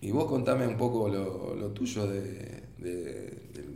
Y 0.00 0.10
vos 0.12 0.26
contame 0.26 0.66
un 0.68 0.76
poco 0.76 1.08
lo, 1.08 1.54
lo 1.56 1.68
tuyo 1.70 2.06
de, 2.06 2.61
de, 2.82 2.92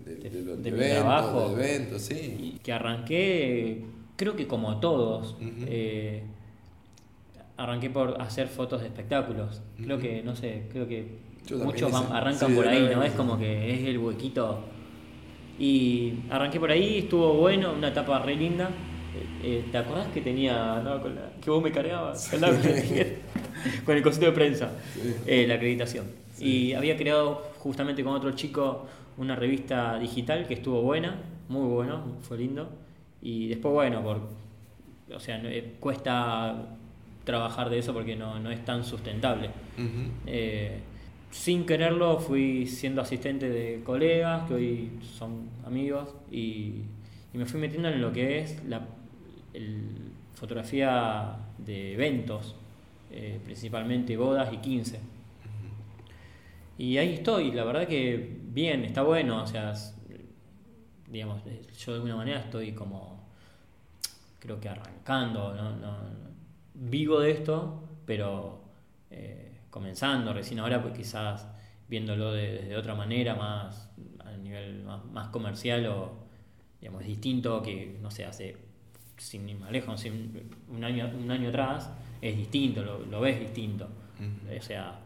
de, 0.06 0.14
de- 0.14 0.30
De- 0.30 0.42
los 0.42 0.58
mi 0.58 0.68
eventos, 0.68 0.90
trabajo. 0.98 1.48
de 1.56 1.64
eventos, 1.76 2.02
sí. 2.02 2.36
Y 2.54 2.58
que 2.62 2.72
arranqué, 2.72 3.82
creo 4.16 4.36
que 4.36 4.46
como 4.46 4.78
todos, 4.80 5.32
Ujú. 5.34 5.64
eh, 5.66 6.22
arranqué 7.56 7.90
por 7.90 8.20
hacer 8.20 8.48
fotos 8.48 8.80
de 8.82 8.88
espectáculos. 8.88 9.62
Creo 9.82 9.98
que, 9.98 10.22
no 10.22 10.36
sé, 10.36 10.64
creo 10.72 10.86
que 10.86 11.06
Yo 11.46 11.58
muchos 11.58 11.90
van- 11.90 12.12
arrancan 12.12 12.50
Sí, 12.50 12.54
por 12.54 12.68
ahí, 12.68 12.90
¿no? 12.94 13.02
Es 13.02 13.12
como 13.12 13.38
que 13.38 13.72
es 13.74 13.86
el 13.88 13.98
huequito. 13.98 14.60
Y 15.58 16.14
arranqué 16.30 16.60
por 16.60 16.70
ahí, 16.70 16.98
estuvo 16.98 17.34
bueno, 17.34 17.72
una 17.72 17.88
etapa 17.88 18.18
re 18.18 18.36
linda. 18.36 18.68
Eh, 18.68 19.26
eh, 19.60 19.64
¿Te 19.72 19.78
acordás 19.78 20.08
que 20.08 20.20
tenía, 20.20 20.82
no, 20.84 21.00
con 21.00 21.14
la- 21.14 21.30
que 21.40 21.48
vos 21.50 21.62
me 21.62 21.72
cargabas? 21.72 22.28
Con, 22.28 22.40
la- 22.42 22.50
con 23.86 23.96
el 23.96 24.02
cosito 24.02 24.26
de 24.26 24.32
prensa, 24.32 24.70
Sí. 24.94 25.14
eh, 25.26 25.46
la 25.46 25.54
acreditación. 25.54 26.04
Y 26.38 26.74
había 26.74 26.98
creado 26.98 27.42
justamente 27.66 28.02
con 28.04 28.14
otro 28.14 28.30
chico 28.32 28.86
una 29.18 29.34
revista 29.36 29.98
digital 29.98 30.46
que 30.46 30.54
estuvo 30.54 30.82
buena, 30.82 31.16
muy 31.48 31.66
bueno, 31.68 32.02
fue 32.22 32.38
lindo. 32.38 32.68
Y 33.22 33.48
después, 33.48 33.72
bueno, 33.74 34.02
por, 34.02 34.20
o 35.14 35.18
sea, 35.20 35.40
eh, 35.44 35.74
cuesta 35.80 36.66
trabajar 37.24 37.70
de 37.70 37.78
eso 37.78 37.92
porque 37.92 38.14
no, 38.14 38.38
no 38.38 38.50
es 38.50 38.64
tan 38.64 38.84
sustentable. 38.84 39.50
Eh, 40.26 40.78
sin 41.30 41.66
quererlo 41.66 42.18
fui 42.20 42.66
siendo 42.66 43.02
asistente 43.02 43.48
de 43.50 43.82
colegas 43.84 44.46
que 44.48 44.54
hoy 44.54 44.90
son 45.02 45.48
amigos 45.66 46.14
y, 46.30 46.82
y 47.34 47.38
me 47.38 47.44
fui 47.46 47.60
metiendo 47.60 47.88
en 47.88 48.00
lo 48.00 48.12
que 48.12 48.38
es 48.38 48.62
la 48.68 48.82
el- 49.54 50.12
fotografía 50.34 51.34
de 51.58 51.94
eventos, 51.94 52.54
eh, 53.10 53.40
principalmente 53.44 54.16
bodas 54.18 54.52
y 54.52 54.58
15. 54.58 55.00
Y 56.78 56.98
ahí 56.98 57.14
estoy, 57.14 57.52
la 57.52 57.64
verdad 57.64 57.86
que 57.88 58.38
bien, 58.48 58.84
está 58.84 59.02
bueno, 59.02 59.42
o 59.42 59.46
sea, 59.46 59.72
digamos, 61.10 61.40
eh, 61.46 61.62
yo 61.78 61.92
de 61.92 61.96
alguna 61.96 62.16
manera 62.16 62.40
estoy 62.40 62.72
como, 62.72 63.24
creo 64.38 64.60
que 64.60 64.68
arrancando, 64.68 65.54
no, 65.54 65.76
no, 65.76 65.96
vivo 66.74 67.20
de 67.20 67.30
esto, 67.30 67.82
pero 68.04 68.60
eh, 69.10 69.52
comenzando 69.70 70.32
recién 70.32 70.60
ahora, 70.60 70.82
pues 70.82 70.94
quizás 70.94 71.46
viéndolo 71.88 72.32
de- 72.32 72.52
desde 72.62 72.76
otra 72.76 72.94
manera, 72.94 73.34
más 73.34 73.88
a 74.24 74.36
nivel 74.36 74.82
más, 74.84 75.04
más 75.06 75.28
comercial 75.28 75.86
o, 75.86 76.12
digamos, 76.80 77.04
distinto 77.04 77.62
que, 77.62 77.96
no 78.02 78.10
sé, 78.10 78.24
hace, 78.26 78.56
sin 79.16 79.48
ir 79.48 79.56
más 79.58 79.70
lejos, 79.70 79.98
sin- 80.00 80.50
un, 80.68 80.84
año, 80.84 81.10
un 81.18 81.30
año 81.30 81.48
atrás, 81.48 81.90
es 82.20 82.36
distinto, 82.36 82.82
lo, 82.82 82.98
lo 83.06 83.20
ves 83.20 83.40
distinto. 83.40 83.88
O 84.58 84.62
sea, 84.62 84.98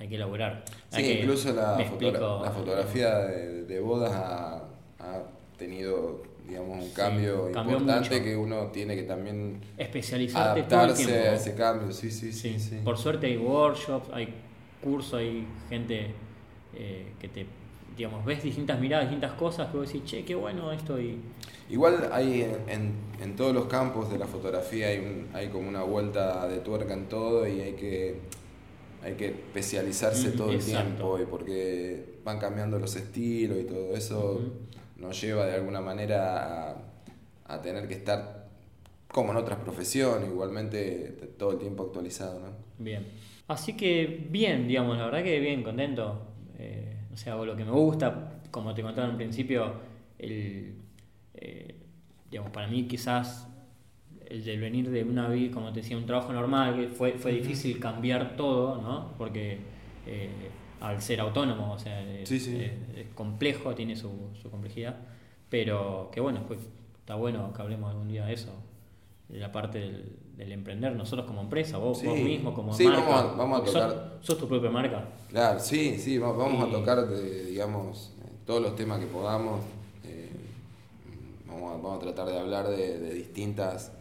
hay 0.00 0.08
que 0.08 0.16
elaborar. 0.16 0.64
Sí, 0.90 1.02
que- 1.02 1.20
incluso 1.20 1.52
la, 1.52 1.78
fotografía 2.52 3.18
de, 3.18 3.62
de 3.64 3.80
bodas 3.80 4.12
ha, 4.12 4.64
ha 4.98 5.22
tenido, 5.58 6.22
digamos, 6.48 6.82
un 6.84 6.90
cambio 6.92 7.48
importante 7.48 8.10
mucho. 8.16 8.24
que 8.24 8.36
uno 8.36 8.66
tiene 8.72 8.96
que 8.96 9.02
también 9.04 9.60
Especializarte 9.76 10.62
todo 10.62 10.80
el 10.80 10.86
adaptarse 10.86 11.04
tiempo. 11.12 11.28
a 11.30 11.34
ese 11.34 11.54
cambio. 11.54 11.92
Sí, 11.92 12.10
sí, 12.10 12.32
sí. 12.32 12.58
Por 12.82 12.96
suerte 12.98 13.26
hay 13.26 13.36
workshops, 13.36 14.08
hay 14.12 14.34
cursos, 14.82 15.14
hay 15.20 15.46
gente 15.68 16.14
eh, 16.74 17.12
que 17.20 17.28
te, 17.28 17.46
digamos, 17.96 18.24
ves 18.24 18.42
distintas 18.42 18.80
miradas, 18.80 19.04
distintas 19.06 19.32
cosas, 19.32 19.70
que 19.70 19.76
vos 19.76 19.86
decís, 19.86 20.04
che, 20.10 20.24
qué 20.24 20.34
bueno 20.34 20.72
esto 20.72 20.98
y... 21.00 21.18
Igual 21.68 22.08
hay 22.10 22.42
en, 22.42 22.56
en- 22.68 22.92
en 23.22 23.36
todos 23.36 23.54
los 23.54 23.66
campos 23.66 24.10
de 24.10 24.18
la 24.18 24.26
fotografía 24.26 24.88
hay, 24.88 24.98
un- 24.98 25.28
hay 25.34 25.48
como 25.48 25.68
una 25.68 25.82
vuelta 25.82 26.48
de 26.48 26.58
tuerca 26.60 26.94
en 26.94 27.06
todo 27.08 27.46
y 27.46 27.60
hay 27.60 27.72
que, 27.74 28.18
hay 29.02 29.14
que 29.14 29.26
especializarse 29.26 30.32
todo 30.32 30.50
el 30.50 30.62
tiempo 30.64 31.18
y 31.18 31.24
porque 31.26 32.20
van 32.24 32.38
cambiando 32.38 32.78
los 32.78 32.96
estilos 32.96 33.58
y 33.58 33.64
todo 33.64 33.96
eso 33.96 34.40
nos 34.96 35.20
lleva 35.20 35.46
de 35.46 35.54
alguna 35.54 35.80
manera 35.80 36.70
a, 36.70 36.76
a 37.46 37.62
tener 37.62 37.88
que 37.88 37.94
estar 37.94 38.40
como 39.08 39.32
en 39.32 39.38
otras 39.38 39.58
profesiones, 39.58 40.28
igualmente 40.28 41.34
todo 41.38 41.52
el 41.52 41.58
tiempo 41.58 41.84
actualizado. 41.84 42.40
¿no? 42.40 42.48
Bien. 42.78 43.06
Así 43.48 43.76
que 43.76 44.26
bien, 44.30 44.68
digamos, 44.68 44.96
la 44.96 45.06
verdad 45.06 45.24
que 45.24 45.40
bien, 45.40 45.62
contento. 45.62 46.26
Eh, 46.58 46.96
o 47.12 47.16
sea, 47.16 47.32
hago 47.32 47.44
lo 47.44 47.56
que 47.56 47.64
me 47.64 47.72
gusta. 47.72 48.40
Como 48.50 48.74
te 48.74 48.82
contaba 48.82 49.06
en 49.06 49.12
un 49.12 49.16
principio, 49.16 49.72
el, 50.18 50.76
eh, 51.34 51.74
digamos, 52.30 52.52
para 52.52 52.68
mí 52.68 52.86
quizás 52.86 53.48
el 54.30 54.44
del 54.44 54.60
venir 54.60 54.88
de 54.90 55.02
una 55.04 55.28
vida, 55.28 55.52
como 55.52 55.72
te 55.72 55.80
decía, 55.82 55.96
un 55.96 56.06
trabajo 56.06 56.32
normal, 56.32 56.76
que 56.76 56.88
fue, 56.88 57.12
fue 57.14 57.32
difícil 57.32 57.78
cambiar 57.80 58.36
todo, 58.36 58.80
¿no? 58.80 59.12
Porque 59.18 59.58
eh, 60.06 60.30
al 60.80 61.02
ser 61.02 61.20
autónomo, 61.20 61.72
o 61.74 61.78
sea, 61.78 62.00
es, 62.02 62.28
Sí, 62.28 62.40
sí. 62.40 62.56
es- 62.56 62.96
es 62.98 63.06
complejo, 63.14 63.74
tiene 63.74 63.96
su, 63.96 64.10
su 64.40 64.50
complejidad. 64.50 64.96
Pero 65.48 66.10
que 66.12 66.20
bueno, 66.20 66.44
pues, 66.46 66.60
está 67.00 67.16
bueno 67.16 67.52
que 67.52 67.60
hablemos 67.60 67.90
algún 67.90 68.08
día 68.08 68.24
de 68.24 68.32
eso. 68.34 68.52
De 69.28 69.38
la 69.38 69.50
parte 69.52 69.78
del, 69.78 70.16
del 70.36 70.52
emprender, 70.52 70.94
nosotros 70.96 71.26
como 71.26 71.40
empresa, 71.42 71.76
vos, 71.78 71.98
Sí. 71.98 72.06
vos 72.06 72.18
mismo 72.18 72.54
como 72.54 72.72
marca. 72.72 72.90
vamos 72.90 73.14
a- 73.14 73.34
vamos 73.36 73.60
a 73.60 73.64
sos- 73.64 73.72
tocar- 73.74 74.18
Sos, 74.22 74.38
tu 74.38 74.48
propia 74.48 74.70
marca. 74.70 75.08
Claro, 75.28 75.58
sí, 75.60 75.98
sí, 75.98 76.18
va- 76.18 76.32
vamos 76.32 76.68
a 76.68 76.70
tocar, 76.72 77.06
de, 77.08 77.44
digamos, 77.46 78.12
eh, 78.24 78.28
todos 78.46 78.62
los 78.62 78.74
temas 78.76 79.00
que 79.00 79.06
podamos. 79.06 79.60
eh, 80.04 80.30
vamos, 81.48 81.70
a, 81.72 81.74
vamos 81.76 81.96
a 81.96 82.00
tratar 82.00 82.26
de 82.28 82.38
hablar 82.38 82.68
de, 82.68 82.98
de 82.98 83.14
distintas, 83.14 83.92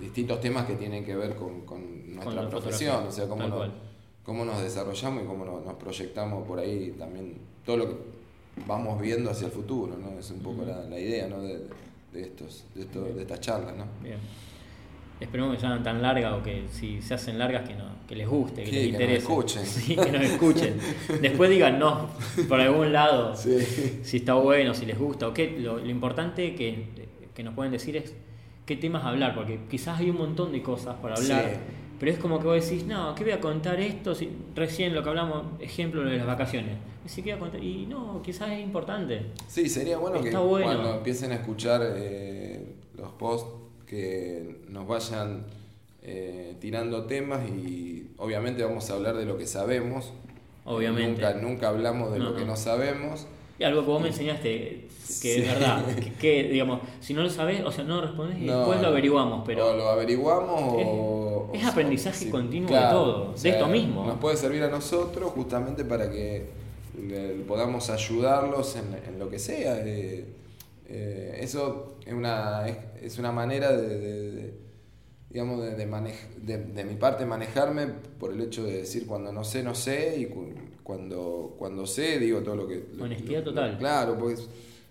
distintos 0.00 0.40
temas 0.40 0.66
que 0.66 0.74
tienen 0.74 1.04
que 1.04 1.14
ver 1.16 1.34
con, 1.36 1.62
con 1.62 2.14
nuestra 2.14 2.48
profesión, 2.48 3.06
o 3.06 3.12
sea, 3.12 3.28
cómo 3.28 3.46
nos, 3.46 3.68
cómo 4.24 4.44
nos 4.44 4.62
desarrollamos 4.62 5.24
y 5.24 5.26
cómo 5.26 5.44
nos, 5.44 5.64
nos 5.64 5.74
proyectamos 5.74 6.46
por 6.46 6.58
ahí 6.58 6.94
también, 6.98 7.34
todo 7.64 7.76
lo 7.78 7.88
que 7.88 7.94
vamos 8.66 9.00
viendo 9.00 9.30
hacia 9.30 9.46
el 9.46 9.52
futuro, 9.52 9.96
¿no? 9.96 10.18
Es 10.18 10.30
un 10.30 10.40
poco 10.40 10.64
la, 10.64 10.82
la 10.84 10.98
idea, 10.98 11.26
¿no? 11.28 11.40
De, 11.42 11.60
de 12.12 12.22
estos, 12.22 12.64
de, 12.74 12.82
estos, 12.82 13.14
de 13.14 13.22
estas 13.22 13.40
charlas, 13.40 13.74
¿no? 13.76 13.86
Bien. 14.02 14.18
Esperemos 15.20 15.54
que 15.54 15.60
sean 15.60 15.82
tan 15.84 16.02
largas 16.02 16.32
o 16.34 16.42
que 16.42 16.64
si 16.72 17.00
se 17.00 17.14
hacen 17.14 17.38
largas 17.38 17.66
que, 17.68 17.74
no, 17.74 17.84
que 18.08 18.16
les 18.16 18.28
guste, 18.28 18.64
que 18.64 18.70
Sí, 18.70 18.74
les 18.74 18.82
que 18.82 18.90
nos 18.92 19.00
interese. 19.00 19.18
escuchen. 19.18 19.64
Sí, 19.66 19.96
que 19.96 20.10
nos 20.12 20.22
escuchen. 20.22 20.78
Después 21.20 21.48
digan 21.48 21.78
no, 21.78 22.08
por 22.48 22.60
algún 22.60 22.92
lado, 22.92 23.36
Sí. 23.36 23.56
si 24.02 24.16
está 24.16 24.34
bueno, 24.34 24.74
si 24.74 24.84
les 24.84 24.98
gusta 24.98 25.28
o 25.28 25.32
qué. 25.32 25.58
Lo, 25.60 25.78
lo 25.78 25.88
importante 25.88 26.56
que, 26.56 26.86
que 27.34 27.42
nos 27.44 27.54
pueden 27.54 27.70
decir 27.70 27.96
es 27.96 28.12
qué 28.66 28.76
temas 28.76 29.04
hablar, 29.04 29.34
porque 29.34 29.60
quizás 29.70 29.98
hay 30.00 30.10
un 30.10 30.18
montón 30.18 30.52
de 30.52 30.62
cosas 30.62 30.96
para 30.96 31.14
hablar. 31.14 31.50
Sí. 31.50 31.56
Pero 31.98 32.12
es 32.12 32.18
como 32.18 32.40
que 32.40 32.46
vos 32.46 32.68
decís, 32.68 32.84
no, 32.84 33.14
¿qué 33.14 33.22
voy 33.22 33.32
a 33.32 33.40
contar 33.40 33.78
esto? 33.80 34.14
Si, 34.14 34.28
recién 34.56 34.92
lo 34.92 35.04
que 35.04 35.08
hablamos, 35.10 35.44
ejemplo, 35.60 36.02
lo 36.02 36.10
de 36.10 36.16
las 36.16 36.26
vacaciones. 36.26 36.76
Decís, 37.04 37.16
¿qué 37.16 37.22
voy 37.22 37.32
a 37.32 37.38
contar? 37.38 37.62
Y 37.62 37.86
no, 37.86 38.20
quizás 38.22 38.50
es 38.50 38.60
importante. 38.60 39.26
Sí, 39.46 39.68
sería 39.68 39.98
bueno 39.98 40.20
que 40.20 40.36
bueno. 40.36 40.66
cuando 40.66 40.96
empiecen 40.96 41.30
a 41.30 41.36
escuchar 41.36 41.80
eh, 41.96 42.74
los 42.96 43.12
posts 43.12 43.50
que 43.86 44.62
nos 44.68 44.88
vayan 44.88 45.44
eh, 46.02 46.56
tirando 46.58 47.04
temas 47.04 47.48
y 47.48 48.10
obviamente 48.16 48.64
vamos 48.64 48.90
a 48.90 48.94
hablar 48.94 49.16
de 49.16 49.24
lo 49.24 49.38
que 49.38 49.46
sabemos. 49.46 50.12
Obviamente. 50.64 51.22
Nunca, 51.22 51.34
nunca 51.34 51.68
hablamos 51.68 52.12
de 52.12 52.18
No, 52.18 52.30
lo 52.30 52.34
que 52.34 52.40
no. 52.40 52.48
no 52.48 52.56
sabemos. 52.56 53.26
Algo 53.64 53.82
que 53.82 53.86
vos 53.88 54.02
me 54.02 54.08
enseñaste, 54.08 54.88
que 55.20 55.34
Sí. 55.34 55.40
es 55.42 55.46
verdad, 55.46 55.84
que, 55.96 56.12
que, 56.14 56.42
digamos, 56.48 56.80
si 57.00 57.12
no 57.14 57.22
lo 57.22 57.30
sabés, 57.30 57.62
o 57.64 57.70
sea, 57.72 57.84
no 57.84 58.00
respondés 58.00 58.38
y 58.38 58.44
No, 58.46 58.58
después 58.58 58.80
lo 58.80 58.88
averiguamos, 58.88 59.42
pero 59.46 59.70
O 59.70 59.76
lo 59.76 59.88
averiguamos 59.88 60.60
o... 60.74 61.50
Es- 61.52 61.60
es 61.60 61.66
o- 61.66 61.70
aprendizaje 61.70 62.30
continuo 62.30 62.70
de 62.74 62.80
todo, 62.90 63.34
de 63.40 63.48
esto 63.50 63.66
mismo. 63.68 64.04
Nos 64.06 64.18
puede 64.18 64.36
servir 64.36 64.62
a 64.62 64.68
nosotros 64.68 65.30
justamente 65.32 65.84
para 65.84 66.10
que 66.10 66.46
le- 67.08 67.34
podamos 67.46 67.90
ayudarlos 67.90 68.76
en, 68.76 68.96
en 69.12 69.18
lo 69.18 69.28
que 69.30 69.38
sea. 69.38 69.78
eh, 69.84 70.24
eh, 70.88 71.38
eso 71.40 71.96
es 72.06 72.12
una, 72.12 72.66
es, 72.68 72.76
es 73.02 73.18
una 73.18 73.32
manera 73.32 73.72
de, 73.72 73.88
de- 73.98 74.30
de, 74.32 74.54
digamos, 75.30 75.62
de, 75.62 75.74
de, 75.74 75.88
manej- 75.88 76.34
de, 76.42 76.58
de 76.58 76.84
mi 76.84 76.94
parte 76.96 77.24
manejarme 77.24 77.86
por 78.18 78.32
el 78.32 78.40
hecho 78.42 78.64
de 78.64 78.78
decir 78.78 79.06
cuando 79.06 79.32
no 79.32 79.44
sé, 79.44 79.62
no 79.62 79.74
sé 79.74 80.16
y 80.18 80.26
cuando, 80.96 81.54
cuando 81.58 81.86
sé 81.86 82.18
digo 82.18 82.40
todo 82.40 82.56
lo 82.56 82.68
que... 82.68 82.86
lo- 82.94 83.04
Honestidad 83.04 83.40
lo- 83.40 83.50
total. 83.50 83.78
Claro, 83.78 84.18
porque 84.18 84.36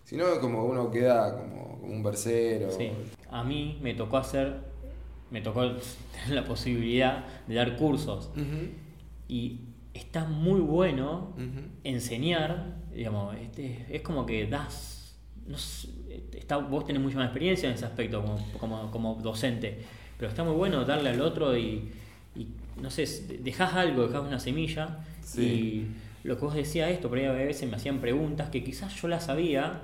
si 0.04 0.18
no 0.18 0.28
es 0.28 0.40
como 0.40 0.66
uno 0.66 0.90
queda 0.92 1.38
como, 1.38 1.80
como 1.80 1.94
un 1.94 2.04
versero. 2.04 2.72
sí. 2.72 2.90
a 3.30 3.44
mí 3.44 3.78
me 3.82 3.94
tocó 3.94 4.18
hacer, 4.18 4.58
me 5.30 5.42
tocó 5.42 5.62
tener 5.62 6.30
la 6.30 6.44
posibilidad 6.46 7.26
de 7.48 7.56
dar 7.56 7.76
cursos 7.78 8.30
y 9.28 9.60
está 9.94 10.26
muy 10.26 10.60
bueno 10.62 11.34
enseñar, 11.84 12.78
digamos, 12.94 13.36
este, 13.38 13.86
es 13.90 14.02
como 14.02 14.26
que 14.26 14.48
das, 14.48 15.16
no 15.48 15.58
sé, 15.58 15.90
está, 16.34 16.58
vos 16.58 16.86
tenés 16.86 17.02
mucha 17.02 17.18
más 17.18 17.26
experiencia 17.26 17.70
en 17.70 17.76
ese 17.76 17.86
aspecto 17.86 18.22
como, 18.22 18.38
como, 18.60 18.92
como 18.92 19.16
docente, 19.16 19.80
pero 20.18 20.30
está 20.30 20.44
muy 20.44 20.54
bueno 20.56 20.84
darle 20.86 21.10
al 21.10 21.22
otro 21.22 21.56
y, 21.58 21.92
y, 22.36 22.48
no 22.80 22.90
sé, 22.92 23.06
dejás 23.42 23.74
algo, 23.74 24.08
dejás 24.08 24.22
una 24.24 24.40
semilla 24.40 25.00
Sí. 25.24 25.42
y 26.24 26.28
lo 26.28 26.38
que 26.38 26.46
vos 26.46 26.54
decías 26.56 26.92
esto, 26.92 27.10
por 27.10 27.18
ahí 27.18 27.26
a 27.26 27.32
veces 27.32 27.70
me 27.70 27.76
hacían 27.78 28.00
preguntas 28.00 28.50
que 28.50 28.64
quizás 28.64 28.94
yo 29.02 29.08
las 29.08 29.26
sabía, 29.26 29.82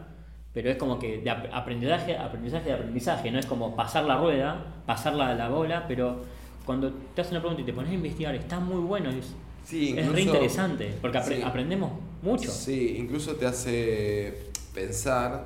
pero 0.53 0.69
es 0.69 0.77
como 0.77 0.99
que 0.99 1.19
de 1.21 1.29
ap- 1.29 1.49
aprendizaje, 1.53 2.17
aprendizaje 2.17 2.65
de 2.65 2.73
aprendizaje, 2.73 3.31
no 3.31 3.39
es 3.39 3.45
como 3.45 3.75
pasar 3.75 4.03
la 4.05 4.17
rueda, 4.17 4.65
pasar 4.85 5.13
la, 5.15 5.33
la 5.35 5.49
bola, 5.49 5.85
pero 5.87 6.23
cuando 6.65 6.91
te 7.15 7.21
hacen 7.21 7.33
una 7.33 7.41
pregunta 7.41 7.61
y 7.61 7.65
te 7.65 7.73
pones 7.73 7.91
a 7.91 7.93
investigar, 7.93 8.35
está 8.35 8.59
muy 8.59 8.81
bueno, 8.81 9.09
es, 9.09 9.33
Sí, 9.65 9.89
es 9.89 9.95
re 9.95 10.21
incluso- 10.21 10.27
interesante, 10.35 10.93
porque 11.01 11.17
apre- 11.17 11.37
sí. 11.37 11.41
aprendemos 11.43 11.91
mucho. 12.21 12.49
Sí, 12.51 12.95
incluso 12.97 13.35
te 13.35 13.45
hace 13.45 14.33
pensar, 14.73 15.45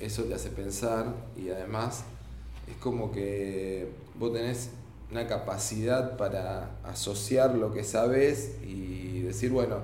eso 0.00 0.24
te 0.24 0.34
hace 0.34 0.50
pensar 0.50 1.14
y 1.36 1.50
además 1.50 2.04
es 2.70 2.76
como 2.76 3.10
que 3.12 3.88
vos 4.18 4.32
tenés 4.32 4.70
una 5.10 5.26
capacidad 5.26 6.16
para 6.16 6.70
asociar 6.84 7.54
lo 7.54 7.72
que 7.72 7.84
sabes 7.84 8.56
y 8.66 9.20
decir, 9.20 9.50
bueno, 9.50 9.78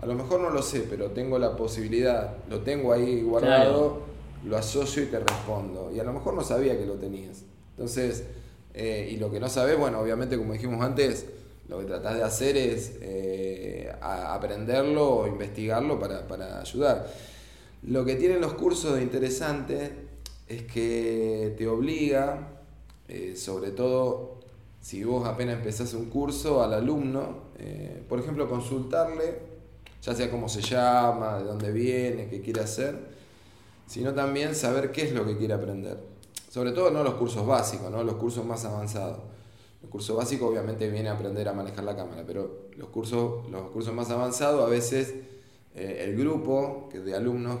a 0.00 0.06
lo 0.06 0.14
mejor 0.14 0.40
no 0.40 0.50
lo 0.50 0.62
sé, 0.62 0.84
pero 0.88 1.10
tengo 1.10 1.38
la 1.38 1.56
posibilidad, 1.56 2.34
lo 2.50 2.60
tengo 2.60 2.92
ahí 2.92 3.22
guardado, 3.22 4.00
lo 4.44 4.56
asocio 4.56 5.04
y 5.04 5.06
te 5.06 5.20
respondo. 5.20 5.92
Y 5.94 6.00
a 6.00 6.04
lo 6.04 6.12
mejor 6.12 6.34
no 6.34 6.42
sabía 6.42 6.76
que 6.76 6.86
lo 6.86 6.94
tenías. 6.94 7.42
Entonces, 7.76 8.24
eh, 8.74 9.10
y 9.12 9.16
lo 9.18 9.30
que 9.30 9.38
no 9.38 9.48
sabes, 9.48 9.78
bueno, 9.78 10.00
obviamente 10.00 10.36
como 10.36 10.52
dijimos 10.52 10.84
antes, 10.84 11.26
lo 11.68 11.78
que 11.78 11.84
tratás 11.84 12.16
de 12.16 12.22
hacer 12.24 12.56
es 12.56 12.94
eh, 13.00 13.92
aprenderlo 14.00 15.08
o 15.08 15.26
investigarlo 15.26 15.98
para, 16.00 16.26
para 16.26 16.60
ayudar. 16.60 17.08
Lo 17.84 18.04
que 18.04 18.16
tienen 18.16 18.40
los 18.40 18.54
cursos 18.54 18.96
de 18.96 19.02
interesante 19.02 19.92
es 20.48 20.62
que 20.64 21.54
te 21.56 21.66
obliga, 21.66 22.48
eh, 23.08 23.34
sobre 23.36 23.70
todo 23.70 24.41
si 24.82 25.04
vos 25.04 25.26
apenas 25.26 25.58
empezás 25.58 25.94
un 25.94 26.06
curso 26.06 26.60
al 26.60 26.74
alumno, 26.74 27.52
eh, 27.56 28.02
por 28.08 28.18
ejemplo, 28.18 28.48
consultarle, 28.48 29.38
ya 30.02 30.12
sea 30.12 30.28
cómo 30.28 30.48
se 30.48 30.60
llama, 30.60 31.38
de 31.38 31.44
dónde 31.44 31.70
viene, 31.70 32.28
qué 32.28 32.40
quiere 32.40 32.62
hacer, 32.62 32.98
sino 33.86 34.12
también 34.12 34.56
saber 34.56 34.90
qué 34.90 35.02
es 35.02 35.12
lo 35.12 35.24
que 35.24 35.36
quiere 35.38 35.54
aprender. 35.54 35.98
Sobre 36.50 36.72
todo 36.72 36.90
no 36.90 37.04
los 37.04 37.14
cursos 37.14 37.46
básicos, 37.46 37.92
¿no? 37.92 38.02
los 38.02 38.16
cursos 38.16 38.44
más 38.44 38.64
avanzados. 38.64 39.20
El 39.84 39.88
curso 39.88 40.16
básico 40.16 40.48
obviamente 40.48 40.90
viene 40.90 41.08
a 41.08 41.12
aprender 41.12 41.48
a 41.48 41.52
manejar 41.52 41.84
la 41.84 41.94
cámara, 41.94 42.24
pero 42.26 42.66
los 42.76 42.88
cursos, 42.88 43.48
los 43.50 43.70
cursos 43.70 43.94
más 43.94 44.10
avanzados 44.10 44.64
a 44.64 44.68
veces 44.68 45.14
eh, 45.76 46.02
el 46.04 46.16
grupo 46.16 46.88
de 46.92 47.14
alumnos 47.14 47.58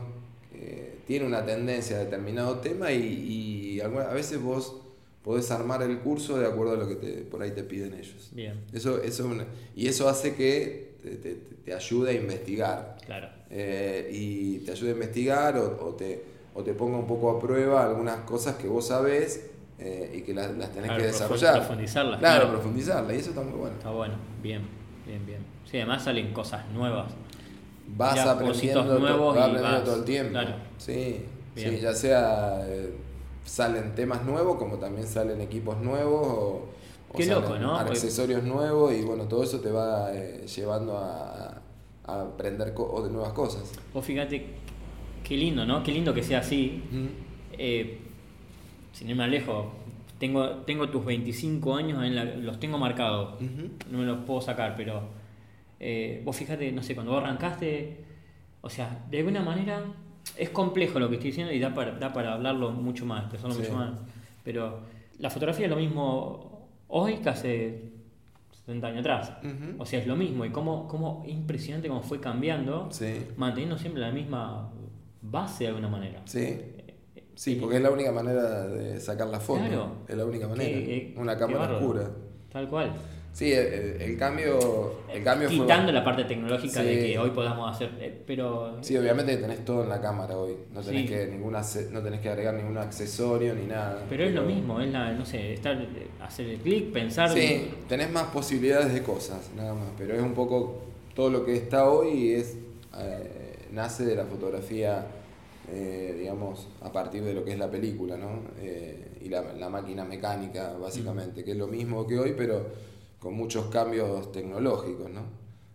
tiene 1.06 1.26
una 1.26 1.44
tendencia 1.44 1.96
a 1.96 2.00
determinado 2.00 2.58
tema 2.58 2.92
y, 2.92 3.76
y 3.76 3.80
a 3.80 3.88
veces 3.88 4.40
vos 4.40 4.81
podés 5.22 5.50
armar 5.50 5.82
el 5.82 6.00
curso 6.00 6.38
de 6.38 6.46
acuerdo 6.46 6.74
a 6.74 6.76
lo 6.76 6.88
que 6.88 6.96
te, 6.96 7.12
por 7.22 7.42
ahí 7.42 7.52
te 7.52 7.62
piden 7.62 7.94
ellos. 7.94 8.30
Bien. 8.32 8.60
Eso, 8.72 9.02
eso 9.02 9.30
y 9.76 9.86
eso 9.86 10.08
hace 10.08 10.34
que 10.34 10.96
te, 11.02 11.36
te, 11.64 11.74
ayude 11.74 12.10
a 12.10 12.14
investigar. 12.14 12.96
Claro. 13.04 13.28
Eh, 13.50 14.10
y 14.12 14.58
te 14.58 14.72
ayude 14.72 14.90
a 14.90 14.92
investigar 14.94 15.56
o, 15.56 15.86
o, 15.86 15.94
te, 15.94 16.24
o 16.54 16.62
te 16.62 16.74
ponga 16.74 16.98
un 16.98 17.06
poco 17.06 17.30
a 17.30 17.40
prueba 17.40 17.84
algunas 17.84 18.18
cosas 18.20 18.56
que 18.56 18.66
vos 18.66 18.88
sabés 18.88 19.50
eh, 19.78 20.16
y 20.18 20.22
que 20.22 20.34
las, 20.34 20.56
las 20.56 20.70
tenés 20.72 20.90
que 20.92 21.02
desarrollar. 21.04 21.58
Profundizarlas. 21.58 22.18
Claro, 22.18 22.50
profundizarlas. 22.50 23.16
Y 23.16 23.18
eso 23.20 23.30
está 23.30 23.42
muy 23.42 23.58
bueno. 23.58 23.76
Está 23.76 23.90
bueno. 23.90 24.14
Bien, 24.42 24.62
bien, 25.06 25.24
bien. 25.24 25.40
Sí, 25.70 25.76
además 25.76 26.02
salen 26.02 26.32
cosas 26.32 26.68
nuevas. 26.70 27.12
Vas 27.94 28.18
aprendiendo, 28.18 28.98
nuevos 28.98 29.36
vas 29.36 29.48
aprendiendo 29.48 29.82
todo 29.84 29.96
el 29.96 30.04
tiempo. 30.04 30.30
Claro. 30.32 30.54
Sí, 30.78 31.26
sí, 31.54 31.78
ya 31.80 31.94
sea... 31.94 32.66
Eh, 32.66 32.92
salen 33.44 33.94
temas 33.94 34.24
nuevos, 34.24 34.56
como 34.56 34.76
también 34.78 35.06
salen 35.06 35.40
equipos 35.40 35.78
nuevos 35.80 36.26
o, 36.26 36.66
Qué 37.16 37.26
loco, 37.26 37.58
¿no? 37.58 37.76
accesorios 37.76 38.42
nuevos 38.42 38.94
y 38.94 39.02
bueno, 39.02 39.24
todo 39.24 39.42
eso 39.42 39.60
te 39.60 39.70
va 39.70 40.14
eh, 40.14 40.46
llevando 40.46 40.96
a, 40.96 41.60
a 42.04 42.22
aprender 42.22 42.72
de 42.72 43.10
nuevas 43.10 43.32
cosas. 43.32 43.70
Vos 43.92 44.04
fíjate, 44.04 44.46
qué 45.22 45.36
lindo, 45.36 45.66
¿no? 45.66 45.82
Qué 45.82 45.92
lindo 45.92 46.14
que 46.14 46.22
sea 46.22 46.40
así. 46.40 46.82
Eh, 47.58 47.98
sin 48.92 49.10
ir 49.10 49.16
más 49.16 49.28
lejos, 49.28 49.66
tengo, 50.18 50.48
tengo 50.58 50.88
tus 50.88 51.04
25 51.04 51.74
años, 51.74 52.04
en 52.04 52.46
los 52.46 52.60
tengo 52.60 52.78
marcados, 52.78 53.40
no 53.90 53.98
me 53.98 54.04
los 54.04 54.24
puedo 54.24 54.40
sacar, 54.40 54.74
pero 54.76 55.02
eh, 55.80 56.22
vos 56.24 56.36
fíjate, 56.36 56.70
no 56.72 56.82
sé, 56.82 56.94
cuando 56.94 57.12
vos 57.12 57.22
arrancaste, 57.22 58.04
o 58.60 58.70
sea, 58.70 59.04
de 59.10 59.18
alguna 59.18 59.42
manera 59.42 59.84
es 60.36 60.50
complejo 60.50 60.98
lo 60.98 61.08
que 61.08 61.16
estoy 61.16 61.30
diciendo 61.30 61.52
y 61.52 61.58
da 61.58 61.74
para, 61.74 61.92
da 61.92 62.12
para 62.12 62.34
hablarlo 62.34 62.72
mucho 62.72 63.04
más, 63.06 63.24
mucho 63.42 63.74
más. 63.74 63.90
Pero 64.44 64.80
la 65.18 65.30
fotografía 65.30 65.66
es 65.66 65.70
lo 65.70 65.76
mismo 65.76 66.68
hoy 66.88 67.18
que 67.18 67.28
hace 67.28 67.92
70 68.66 68.86
años 68.86 69.00
atrás. 69.00 69.32
O 69.78 69.86
sea, 69.86 70.00
es 70.00 70.06
lo 70.06 70.16
mismo. 70.16 70.44
Y 70.44 70.50
cómo, 70.50 70.86
cómo 70.88 71.24
impresionante 71.26 71.88
cómo 71.88 72.02
fue 72.02 72.20
cambiando, 72.20 72.88
manteniendo 73.36 73.78
siempre 73.78 74.00
la 74.00 74.10
misma 74.10 74.70
base 75.20 75.64
de 75.64 75.68
alguna 75.68 75.88
manera. 75.88 76.22
Sí. 76.24 76.58
Sí, 77.34 77.56
porque 77.56 77.76
es 77.76 77.82
la 77.82 77.90
única 77.90 78.12
manera 78.12 78.68
de 78.68 79.00
sacar 79.00 79.26
la 79.28 79.40
foto. 79.40 79.96
Es 80.06 80.16
la 80.16 80.24
única 80.24 80.46
manera. 80.48 81.12
Una 81.16 81.36
cámara 81.36 81.76
oscura. 81.76 82.10
Tal 82.50 82.68
cual. 82.68 82.92
Sí, 83.32 83.50
el, 83.50 84.18
cambio, 84.18 85.00
el 85.10 85.24
cambio 85.24 85.48
Quitando 85.48 85.90
la 85.90 86.04
parte 86.04 86.24
tecnológica 86.24 86.82
de 86.82 86.98
que 86.98 87.18
hoy 87.18 87.30
podamos 87.30 87.74
hacer, 87.74 87.90
eh, 87.98 88.22
pero... 88.26 88.76
Sí, 88.82 88.94
obviamente 88.94 89.38
tenés 89.38 89.64
todo 89.64 89.84
en 89.84 89.88
la 89.88 90.02
cámara 90.02 90.36
hoy, 90.36 90.54
no 90.70 90.82
tenés, 90.82 91.08
que, 91.08 91.26
ninguna, 91.28 91.62
no 91.92 92.02
tenés 92.02 92.20
que 92.20 92.28
agregar 92.28 92.54
ningún 92.54 92.76
accesorio 92.76 93.54
ni 93.54 93.64
nada. 93.64 94.04
Pero, 94.10 94.24
es 94.24 94.34
lo 94.34 94.42
mismo, 94.42 94.80
es 94.82 94.92
la, 94.92 95.12
no 95.12 95.24
sé, 95.24 95.54
estar, 95.54 95.78
hacer 96.20 96.46
el 96.46 96.58
clic, 96.58 96.92
pensar... 96.92 97.30
Sí, 97.30 97.70
tenés 97.88 98.12
más 98.12 98.24
posibilidades 98.24 98.92
de 98.92 99.02
cosas, 99.02 99.50
nada 99.56 99.72
más, 99.72 99.88
pero 99.96 100.14
es 100.14 100.20
un 100.20 100.34
poco, 100.34 100.82
todo 101.14 101.30
lo 101.30 101.46
que 101.46 101.56
está 101.56 101.88
hoy 101.88 102.34
es, 102.34 102.58
eh, 102.98 103.66
nace 103.72 104.04
de 104.04 104.14
la 104.14 104.26
fotografía, 104.26 105.06
eh, 105.72 106.16
digamos, 106.18 106.68
a 106.82 106.92
partir 106.92 107.24
de 107.24 107.32
lo 107.32 107.46
que 107.46 107.52
es 107.52 107.58
la 107.58 107.70
película, 107.70 108.18
¿no? 108.18 108.42
y 109.22 109.28
la, 109.30 109.54
la, 109.54 109.70
máquina 109.70 110.04
mecánica, 110.04 110.74
básicamente, 110.74 111.40
mm. 111.40 111.44
que 111.44 111.52
es 111.52 111.56
lo 111.56 111.68
mismo 111.68 112.06
que 112.06 112.18
hoy, 112.18 112.34
pero 112.36 112.91
con 113.22 113.34
muchos 113.34 113.66
cambios 113.66 114.32
tecnológicos, 114.32 115.08
¿no? 115.08 115.22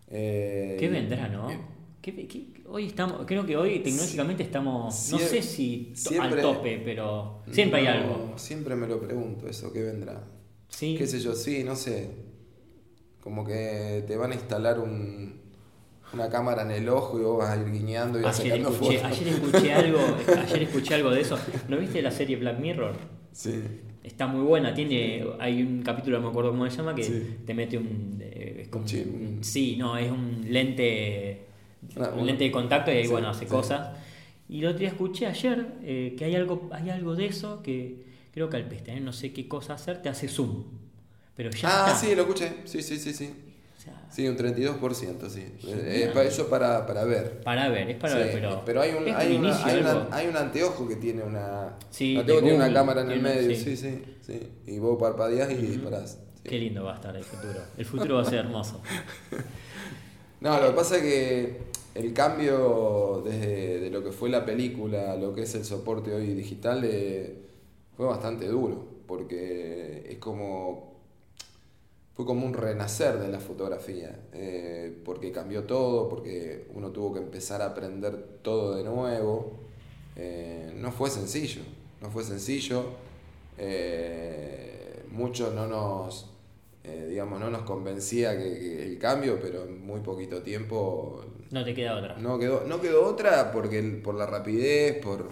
Eh, 0.09 0.75
¿Qué 0.77 0.89
vendrá, 0.89 1.29
no? 1.29 1.47
hoy 2.69 2.87
estamos, 2.87 3.25
creo 3.25 3.45
que 3.45 3.57
hoy 3.57 3.79
tecnológicamente 3.79 4.43
estamos, 4.43 5.11
no 5.11 5.19
sé 5.19 5.41
si 5.41 5.93
al 6.19 6.41
tope, 6.41 6.81
pero 6.83 7.41
siempre 7.51 7.79
hay 7.79 7.87
algo. 7.87 8.33
Siempre 8.35 8.75
me 8.75 8.87
lo 8.87 8.99
pregunto 8.99 9.47
eso, 9.47 9.71
¿qué 9.71 9.81
vendrá? 9.81 10.23
Sí. 10.67 10.95
¿Qué 10.97 11.07
sé 11.07 11.19
yo? 11.19 11.33
Sí, 11.33 11.63
no 11.63 11.75
sé. 11.75 12.09
Como 13.21 13.45
que 13.45 14.03
te 14.05 14.15
van 14.17 14.31
a 14.31 14.35
instalar 14.35 14.79
un, 14.79 15.41
una 16.13 16.29
cámara 16.29 16.63
en 16.63 16.71
el 16.71 16.89
ojo 16.89 17.17
y 17.19 17.23
vos 17.23 17.37
vas 17.37 17.57
a 17.57 17.61
ir 17.61 17.71
guiñando 17.71 18.19
y 18.19 18.23
vas 18.23 18.39
ayer 18.39 18.57
sacando 18.57 18.75
escuché, 18.77 18.99
fotos. 18.99 19.17
Ayer 19.17 19.27
escuché 19.33 19.73
algo, 19.73 19.99
ayer 20.41 20.63
escuché 20.63 20.95
algo 20.95 21.11
de 21.11 21.21
eso. 21.21 21.37
¿No 21.69 21.77
viste 21.77 22.01
la 22.01 22.11
serie 22.11 22.35
Black 22.35 22.59
Mirror? 22.59 22.95
Sí 23.31 23.63
está 24.07 24.27
muy 24.27 24.41
buena. 24.43 24.73
Tiene, 24.73 25.23
hay 25.39 25.61
un 25.61 25.81
capítulo, 25.83 26.17
no 26.17 26.23
me 26.23 26.29
acuerdo 26.29 26.51
cómo 26.51 26.69
se 26.69 26.77
llama, 26.77 26.95
que 26.95 27.03
te 27.45 27.53
mete 27.53 27.77
un, 27.77 28.17
eh, 28.21 28.67
sí, 29.41 29.75
no, 29.77 29.97
es 29.97 30.11
un 30.11 30.45
lente, 30.49 31.45
ah, 31.97 32.13
un 32.17 32.25
lente 32.25 32.45
de 32.45 32.51
contacto 32.51 32.91
y 32.91 32.95
ahí 32.95 33.07
bueno 33.07 33.29
hace 33.29 33.45
cosas. 33.45 33.97
Y 34.49 34.61
lo 34.61 34.69
otro 34.69 34.79
día 34.79 34.89
escuché 34.89 35.25
ayer 35.27 35.67
eh, 35.83 36.15
que 36.17 36.25
hay 36.25 36.35
algo, 36.35 36.69
hay 36.71 36.89
algo 36.89 37.15
de 37.15 37.25
eso 37.25 37.61
que 37.61 38.05
creo 38.31 38.49
que 38.49 38.57
al 38.57 38.67
pestañear 38.67 39.03
no 39.03 39.11
sé 39.11 39.33
qué 39.33 39.47
cosa 39.47 39.73
hacer 39.73 40.01
te 40.01 40.09
hace 40.09 40.27
zoom. 40.27 40.63
Pero 41.35 41.51
ya 41.51 41.85
ah, 41.85 41.95
sí, 41.95 42.15
lo 42.15 42.21
escuché. 42.23 42.51
Sí, 42.65 42.81
sí, 42.81 42.97
sí, 42.97 43.13
sí. 43.13 43.33
Sí, 44.09 44.27
un 44.27 44.37
32%, 44.37 45.29
sí. 45.29 45.45
Es 45.85 46.09
para 46.09 46.23
eso 46.23 46.49
para, 46.49 46.87
para 46.87 47.03
ver. 47.03 47.41
Para 47.41 47.69
ver, 47.69 47.89
es 47.91 47.97
para 47.97 48.15
ver, 48.15 48.31
pero. 48.33 48.63
Pero 48.65 48.81
hay 48.81 48.91
un, 48.91 49.07
hay, 49.13 49.35
una, 49.35 49.65
hay, 49.65 49.85
hay, 50.11 50.27
un 50.27 50.37
anteojo 50.37 50.87
que 50.87 50.95
tiene 50.95 51.23
una. 51.23 51.75
Sí, 51.91 52.19
tiene 52.25 52.53
una 52.53 52.73
cámara 52.73 53.01
en 53.01 53.11
el 53.11 53.21
medio, 53.21 53.55
sí. 53.55 53.77
sí, 53.77 54.01
sí, 54.21 54.51
Y 54.65 54.79
vos 54.79 54.97
parpadeás 54.99 55.51
y 55.51 55.55
disparás. 55.55 56.19
Qué 56.43 56.57
lindo 56.57 56.85
va 56.85 56.93
a 56.93 56.95
estar 56.95 57.15
el 57.15 57.23
futuro. 57.23 57.59
El 57.77 57.85
futuro 57.85 58.15
va 58.15 58.21
a 58.21 58.25
ser 58.25 58.39
hermoso. 58.39 58.81
no, 60.41 60.61
lo 60.61 60.69
que 60.69 60.73
pasa 60.73 60.95
es 60.97 61.03
que 61.03 61.57
el 61.93 62.13
cambio 62.13 63.21
desde 63.25 63.81
de 63.81 63.89
lo 63.89 64.03
que 64.03 64.11
fue 64.11 64.29
la 64.29 64.45
película 64.45 65.11
a 65.11 65.15
lo 65.17 65.33
que 65.33 65.43
es 65.43 65.53
el 65.55 65.65
soporte 65.65 66.13
hoy 66.13 66.33
digital 66.33 66.81
eh, 66.85 67.35
fue 67.95 68.05
bastante 68.05 68.47
duro. 68.47 68.87
Porque 69.05 70.07
es 70.09 70.17
como 70.17 70.86
fue 72.17 72.25
como 72.25 72.47
un 72.47 72.55
renacer 72.55 73.19
de 73.19 73.27
la 73.27 73.39
fotografía, 73.39 74.19
eh, 74.33 74.91
porque 75.05 75.31
cambió 75.31 75.65
todo, 75.65 76.09
porque 76.09 76.65
uno 76.73 76.89
tuvo 76.89 77.13
que 77.13 77.19
empezar 77.19 77.61
a 77.61 77.67
aprender 77.67 78.39
todo 78.41 78.75
de 78.75 78.83
nuevo. 78.83 79.59
Eh, 80.15 80.73
no 80.77 80.91
fue 80.91 81.11
sencillo, 81.11 81.61
no 82.01 82.09
fue 82.09 82.23
sencillo. 82.23 82.85
Eh, 83.59 85.03
mucho 85.11 85.51
no 85.53 85.67
nos, 85.67 86.31
digamos, 86.83 87.39
no 87.39 87.51
nos 87.51 87.61
convencía 87.61 88.35
que, 88.35 88.81
el 88.81 88.97
cambio, 88.97 89.39
pero 89.39 89.65
en 89.65 89.85
muy 89.85 89.99
poquito 89.99 90.41
tiempo... 90.41 91.23
No 91.51 91.63
te 91.63 91.75
queda 91.75 91.97
otra. 91.97 92.17
No 92.17 92.39
quedó, 92.39 92.63
no 92.65 92.81
quedó 92.81 93.05
otra 93.05 93.51
porque 93.51 93.79
por 94.03 94.15
la 94.15 94.25
rapidez, 94.25 94.97
por... 95.03 95.27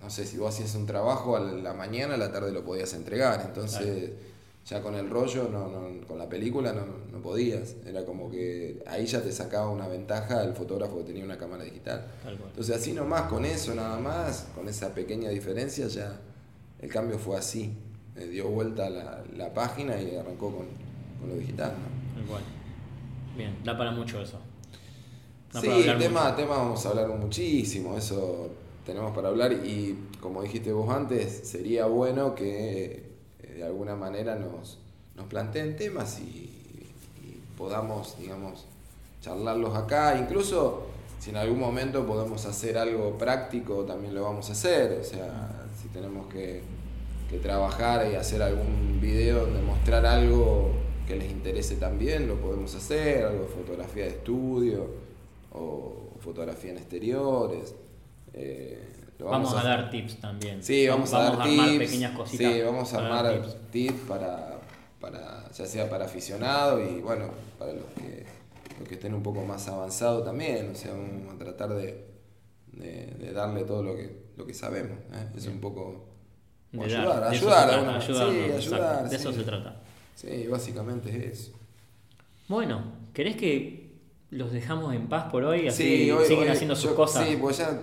no 0.00 0.08
sé, 0.08 0.24
si 0.24 0.38
vos 0.38 0.54
hacías 0.54 0.74
un 0.74 0.86
trabajo 0.86 1.36
a 1.36 1.40
la 1.40 1.74
mañana, 1.74 2.14
a 2.14 2.16
la 2.16 2.32
tarde 2.32 2.50
lo 2.50 2.64
podías 2.64 2.94
entregar, 2.94 3.42
entonces... 3.46 4.12
Ya 4.68 4.82
con 4.82 4.94
el 4.94 5.08
rollo, 5.08 5.48
no, 5.50 5.68
no, 5.68 6.06
con 6.06 6.18
la 6.18 6.28
película 6.28 6.72
no, 6.74 6.84
no, 7.10 7.22
podías. 7.22 7.76
Era 7.86 8.04
como 8.04 8.30
que 8.30 8.82
ahí 8.86 9.06
ya 9.06 9.22
te 9.22 9.32
sacaba 9.32 9.70
una 9.70 9.88
ventaja 9.88 10.42
el 10.44 10.52
fotógrafo 10.52 10.98
que 10.98 11.04
tenía 11.04 11.24
una 11.24 11.38
cámara 11.38 11.64
digital. 11.64 12.06
Entonces 12.26 12.76
así 12.76 12.92
nomás, 12.92 13.22
con 13.22 13.46
eso 13.46 13.74
nada 13.74 13.98
más, 13.98 14.48
con 14.54 14.68
esa 14.68 14.94
pequeña 14.94 15.30
diferencia, 15.30 15.86
ya 15.88 16.20
el 16.80 16.90
cambio 16.90 17.18
fue 17.18 17.38
así. 17.38 17.72
dio 18.30 18.48
vuelta 18.48 18.90
la, 18.90 19.24
la 19.36 19.54
página 19.54 20.00
y 20.02 20.16
arrancó 20.16 20.54
con, 20.54 20.66
con 21.18 21.30
lo 21.30 21.36
digital. 21.36 21.72
Igual. 22.22 22.42
Bien, 23.38 23.56
da 23.64 23.78
para 23.78 23.92
mucho 23.92 24.20
eso. 24.20 24.38
sí, 25.60 25.86
tema, 25.98 26.36
tema 26.36 26.56
vamos 26.56 26.84
a 26.84 26.90
hablar 26.90 27.08
muchísimo, 27.08 27.96
eso 27.96 28.50
tenemos 28.84 29.14
para 29.14 29.28
hablar 29.28 29.52
y 29.52 29.96
como 30.20 30.42
dijiste 30.42 30.72
vos 30.72 30.90
antes, 30.90 31.48
sería 31.48 31.86
bueno 31.86 32.34
que 32.34 32.84
eh, 32.84 33.07
de 33.42 33.64
alguna 33.64 33.96
manera 33.96 34.36
nos, 34.36 34.78
nos 35.16 35.26
planteen 35.26 35.76
temas 35.76 36.20
y, 36.20 36.24
y 37.22 37.42
podamos, 37.56 38.18
digamos, 38.18 38.66
charlarlos 39.20 39.76
acá. 39.76 40.18
Incluso 40.18 40.86
si 41.18 41.30
en 41.30 41.36
algún 41.36 41.58
momento 41.58 42.06
podemos 42.06 42.44
hacer 42.46 42.78
algo 42.78 43.18
práctico, 43.18 43.84
también 43.84 44.14
lo 44.14 44.22
vamos 44.22 44.48
a 44.48 44.52
hacer. 44.52 44.98
O 45.00 45.04
sea, 45.04 45.66
si 45.80 45.88
tenemos 45.88 46.26
que, 46.28 46.62
que 47.28 47.38
trabajar 47.38 48.10
y 48.10 48.14
hacer 48.14 48.42
algún 48.42 49.00
video 49.00 49.46
donde 49.46 49.60
mostrar 49.62 50.06
algo 50.06 50.70
que 51.06 51.16
les 51.16 51.30
interese 51.30 51.76
también, 51.76 52.28
lo 52.28 52.36
podemos 52.36 52.74
hacer, 52.74 53.24
algo 53.24 53.42
de 53.42 53.48
fotografía 53.48 54.04
de 54.04 54.10
estudio 54.10 54.86
o 55.52 56.10
fotografía 56.20 56.70
en 56.70 56.78
exteriores. 56.78 57.74
Eh, 58.34 58.78
Vamos, 59.18 59.52
a, 59.54 59.62
dar 59.62 59.90
tips 59.90 60.16
también. 60.20 60.62
Sí, 60.62 60.86
vamos, 60.86 61.12
a 61.12 61.18
dar 61.22 61.32
armar 61.32 61.48
tips. 61.48 61.78
pequeñas 61.78 62.16
cositas. 62.16 62.52
Sí, 62.52 62.60
vamos 62.62 62.94
a 62.94 62.98
armar 62.98 63.42
tips. 63.42 63.56
tips, 63.72 64.00
para, 64.08 64.60
para, 65.00 65.50
ya 65.52 65.66
sea 65.66 65.90
para 65.90 66.04
aficionados 66.04 66.80
y 66.88 67.00
bueno, 67.00 67.30
para 67.58 67.72
los 67.72 67.84
que, 67.96 68.24
los 68.78 68.88
que 68.88 68.94
estén 68.94 69.14
un 69.14 69.22
poco 69.22 69.42
más 69.44 69.66
avanzados 69.68 70.24
también. 70.24 70.70
O 70.70 70.74
sea, 70.74 70.92
vamos 70.92 71.34
a 71.34 71.38
tratar 71.38 71.70
de, 71.70 72.04
de, 72.72 73.06
de 73.18 73.32
darle 73.32 73.64
todo 73.64 73.82
lo 73.82 73.96
que, 73.96 74.16
lo 74.36 74.46
que 74.46 74.54
sabemos. 74.54 74.98
¿eh? 75.12 75.26
Es 75.36 75.46
un 75.46 75.60
poco 75.60 76.06
De 76.70 76.78
dar, 76.78 76.86
ayudar, 76.88 77.20
de 77.30 77.36
ayudar, 77.36 77.66
trata, 77.66 77.74
alguna- 77.78 77.98
ayudarnos, 77.98 78.34
sí, 78.34 78.52
ayudar. 78.68 79.08
De 79.08 79.16
eso 79.16 79.32
sí. 79.32 79.38
se 79.38 79.44
trata. 79.44 79.80
Sí, 80.14 80.46
básicamente 80.48 81.10
es 81.10 81.40
eso. 81.40 81.52
Bueno, 82.48 82.82
¿querés 83.12 83.36
que 83.36 83.88
los 84.30 84.52
dejamos 84.52 84.94
en 84.94 85.08
paz 85.08 85.24
por 85.30 85.42
hoy? 85.44 85.66
Así 85.68 85.82
Sí, 85.82 86.10
hoy- 86.10 86.24
siguen 86.26 86.44
hoy 86.44 86.48
haciendo 86.50 86.76
sus 86.76 86.90
yo- 86.90 86.96
cosas. 86.96 87.26
Sí, 87.26 87.36
pues 87.40 87.58
ya. 87.58 87.78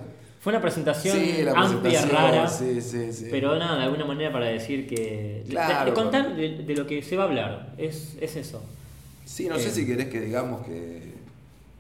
Fue 0.46 0.54
una 0.54 0.62
presentación 0.62 1.18
Sí, 1.18 1.40
amplia, 1.56 1.82
presentación, 1.82 2.10
rara, 2.12 2.48
Sí, 2.48 2.80
sí, 2.80 3.12
sí. 3.12 3.28
pero 3.32 3.58
nada, 3.58 3.78
de 3.80 3.84
alguna 3.86 4.06
manera 4.06 4.32
para 4.32 4.46
decir 4.46 4.86
que... 4.88 5.44
Claro, 5.50 5.86
de, 5.90 5.94
contar 5.96 6.36
de, 6.36 6.50
de 6.60 6.76
lo 6.76 6.86
que 6.86 7.02
se 7.02 7.18
va 7.18 7.24
a 7.24 7.26
hablar, 7.26 7.74
es, 7.80 8.16
es 8.22 8.36
eso. 8.36 8.62
Sí, 9.26 9.50
no 9.50 9.58
sé 9.58 9.70
Eh, 9.70 9.72
si 9.72 9.88
querés 9.88 10.06
que 10.06 10.22
digamos 10.22 10.64
que 10.68 11.14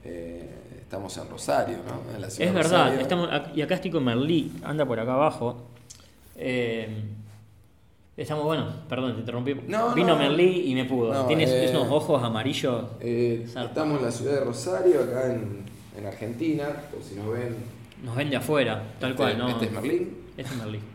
eh, 0.04 0.50
estamos 0.82 1.16
en 1.16 1.30
Rosario, 1.30 1.78
¿no? 1.88 2.16
En 2.16 2.20
la 2.20 2.28
ciudad 2.28 2.48
Es 2.50 2.56
verdad, 2.56 2.84
Rosario. 2.86 3.02
estamos, 3.02 3.30
y 3.56 3.62
acá 3.62 3.76
estoy 3.76 3.92
con 3.92 4.04
Merlí, 4.04 4.52
anda 4.64 4.84
por 4.84 5.00
acá 5.00 5.14
abajo. 5.14 5.68
Eh, 6.36 6.90
estamos, 8.18 8.46
bueno, 8.46 8.68
perdón, 8.90 9.14
te 9.14 9.20
interrumpí. 9.20 9.54
No, 9.68 9.94
Vino 9.94 10.08
no. 10.08 10.18
Merlí 10.18 10.72
y 10.72 10.74
me 10.74 10.86
pudo. 10.86 11.28
Tienes 11.28 11.70
unos 11.70 11.92
ojos 11.92 12.24
amarillos. 12.24 12.84
Estamos 13.00 14.00
en 14.00 14.06
la 14.06 14.12
ciudad 14.12 14.40
de 14.40 14.44
Rosario, 14.44 15.04
acá 15.04 15.32
en, 15.32 15.66
en 15.96 16.06
Argentina, 16.08 16.66
por 16.92 17.04
si 17.04 17.14
nos 17.14 17.32
ven. 17.32 17.75
Nos 18.06 18.16
ven 18.16 18.30
de 18.30 18.36
afuera, 18.38 18.94
tal 19.00 19.12
Este- 19.12 19.22
cual, 19.24 19.38
¿no? 19.38 19.50
Este 19.50 19.66
es 19.66 19.72
Merlín. 19.72 20.18
Este 20.38 20.54
es 20.54 20.58
Merlí. 20.58 20.80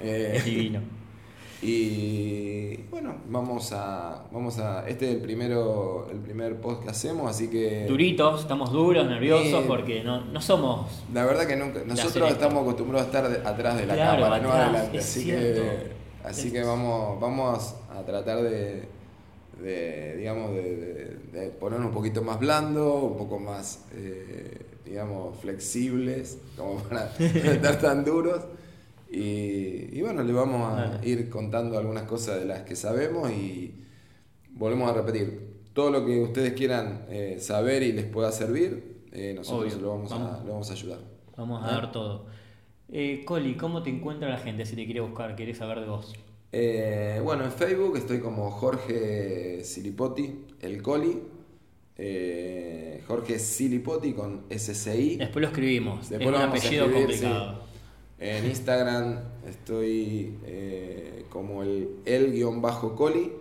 Eh, 0.00 0.32
Es 0.36 0.44
divino. 0.44 0.80
Y 1.60 2.76
bueno, 2.90 3.16
vamos 3.28 3.72
a. 3.72 4.22
Vamos 4.32 4.58
a. 4.58 4.88
Este 4.88 5.08
es 5.08 5.14
el 5.16 5.20
primero. 5.20 6.06
el 6.10 6.18
primer 6.18 6.60
post 6.60 6.84
que 6.84 6.90
hacemos, 6.90 7.28
así 7.28 7.48
que. 7.48 7.84
Duritos, 7.86 8.42
estamos 8.42 8.70
duros, 8.72 9.06
nerviosos, 9.08 9.64
Eh, 9.64 9.66
porque 9.66 10.04
no, 10.04 10.24
no 10.24 10.40
somos. 10.40 11.02
La 11.12 11.24
verdad 11.26 11.46
que 11.48 11.56
nunca. 11.56 11.80
Nosotros 11.84 12.30
estamos 12.30 12.62
acostumbrados 12.62 13.06
a 13.06 13.18
estar 13.18 13.28
de- 13.28 13.48
atrás 13.48 13.76
de 13.76 13.86
la 13.86 13.94
Claro, 13.94 14.22
cámara, 14.22 14.42
no 14.42 14.48
atrás, 14.50 14.68
adelante. 14.68 14.98
es 14.98 15.04
Así 15.04 15.22
cierto. 15.24 15.60
que. 15.62 16.28
Así 16.28 16.46
Es- 16.48 16.52
que 16.52 16.62
vamos, 16.62 17.20
vamos 17.20 17.74
a 17.90 18.02
tratar 18.02 18.40
de. 18.42 18.88
de, 19.60 20.16
digamos, 20.16 20.52
de, 20.52 20.62
de- 20.76 21.18
de 21.40 21.48
ponernos 21.50 21.88
un 21.88 21.94
poquito 21.94 22.22
más 22.22 22.38
blando, 22.38 22.94
un 23.02 23.16
poco 23.18 23.40
más, 23.40 23.84
eh, 23.92 24.56
digamos, 24.88 25.38
flexibles, 25.40 26.38
como 26.56 26.76
para 26.88 27.12
no 27.18 27.24
estar 27.52 27.80
tan 27.80 28.04
duros. 28.04 28.42
Y, 29.10 29.96
y 29.98 30.02
bueno, 30.02 30.22
le 30.22 30.32
vamos 30.32 30.78
a 30.78 31.00
ir 31.04 31.30
contando 31.30 31.78
algunas 31.78 32.04
cosas 32.04 32.40
de 32.40 32.44
las 32.44 32.62
que 32.62 32.76
sabemos 32.76 33.30
y 33.30 33.74
volvemos 34.50 34.90
a 34.90 34.94
repetir. 34.94 35.48
Todo 35.72 35.90
lo 35.90 36.04
que 36.04 36.20
ustedes 36.20 36.54
quieran 36.54 37.06
eh, 37.08 37.38
saber 37.40 37.82
y 37.82 37.92
les 37.92 38.04
pueda 38.06 38.32
servir, 38.32 39.04
eh, 39.12 39.32
nosotros 39.34 39.74
Obvio. 39.74 39.82
lo 39.82 39.90
vamos, 39.90 40.12
A, 40.12 40.42
lo 40.44 40.52
vamos 40.52 40.70
a 40.70 40.72
ayudar. 40.72 40.98
Vamos 41.36 41.64
a 41.64 41.68
¿Eh? 41.68 41.72
dar 41.72 41.92
todo. 41.92 42.26
Coli, 43.26 43.56
¿cómo 43.56 43.82
te 43.82 43.90
encuentra 43.90 44.28
la 44.28 44.38
gente 44.38 44.66
si 44.66 44.74
te 44.74 44.84
quiere 44.86 45.00
buscar? 45.00 45.36
¿Querés 45.36 45.58
saber 45.58 45.80
de 45.80 45.86
vos? 45.86 46.14
Bueno, 47.22 47.44
en 47.44 47.52
Facebook 47.52 47.96
estoy 47.96 48.20
como 48.20 48.50
Jorge 48.50 49.62
Silipoti, 49.62 50.46
el 50.60 50.82
Coli. 50.82 51.18
Eh, 52.00 53.02
Jorge 53.08 53.38
Silipoti 53.40 54.12
con 54.12 54.44
SCI. 54.48 55.16
Después 55.16 55.42
lo 55.42 55.48
escribimos. 55.48 56.08
Después 56.08 56.26
es 56.28 56.32
lo 56.32 56.38
un 56.38 56.42
apellido 56.44 56.84
escribir, 56.86 57.06
complicado. 57.06 57.62
En 58.20 58.46
Instagram 58.46 59.20
estoy 59.48 60.34
eh, 60.46 61.24
como 61.28 61.62
el 61.62 61.88
el-coli. 62.04 63.32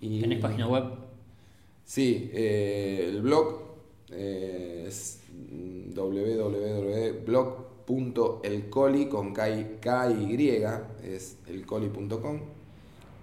Y, 0.00 0.20
¿Tenés 0.20 0.40
página 0.40 0.68
web? 0.68 0.84
Sí, 1.84 2.30
eh, 2.32 3.06
el 3.08 3.22
blog 3.22 3.62
es 4.10 5.20
www.blog.elcoli 7.86 9.08
con 9.08 9.32
K- 9.32 9.78
KY, 9.80 10.62
es 11.04 11.38
elcoli.com 11.48 12.40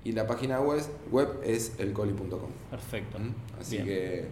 y 0.04 0.12
la 0.12 0.28
página 0.28 0.60
web, 0.60 0.82
web 1.12 1.40
es 1.44 1.76
elcoli.com. 1.80 2.50
Perfecto. 2.70 3.20
¿Mm? 3.20 3.34
Así 3.60 3.76
Bien. 3.78 3.88
que, 3.88 4.28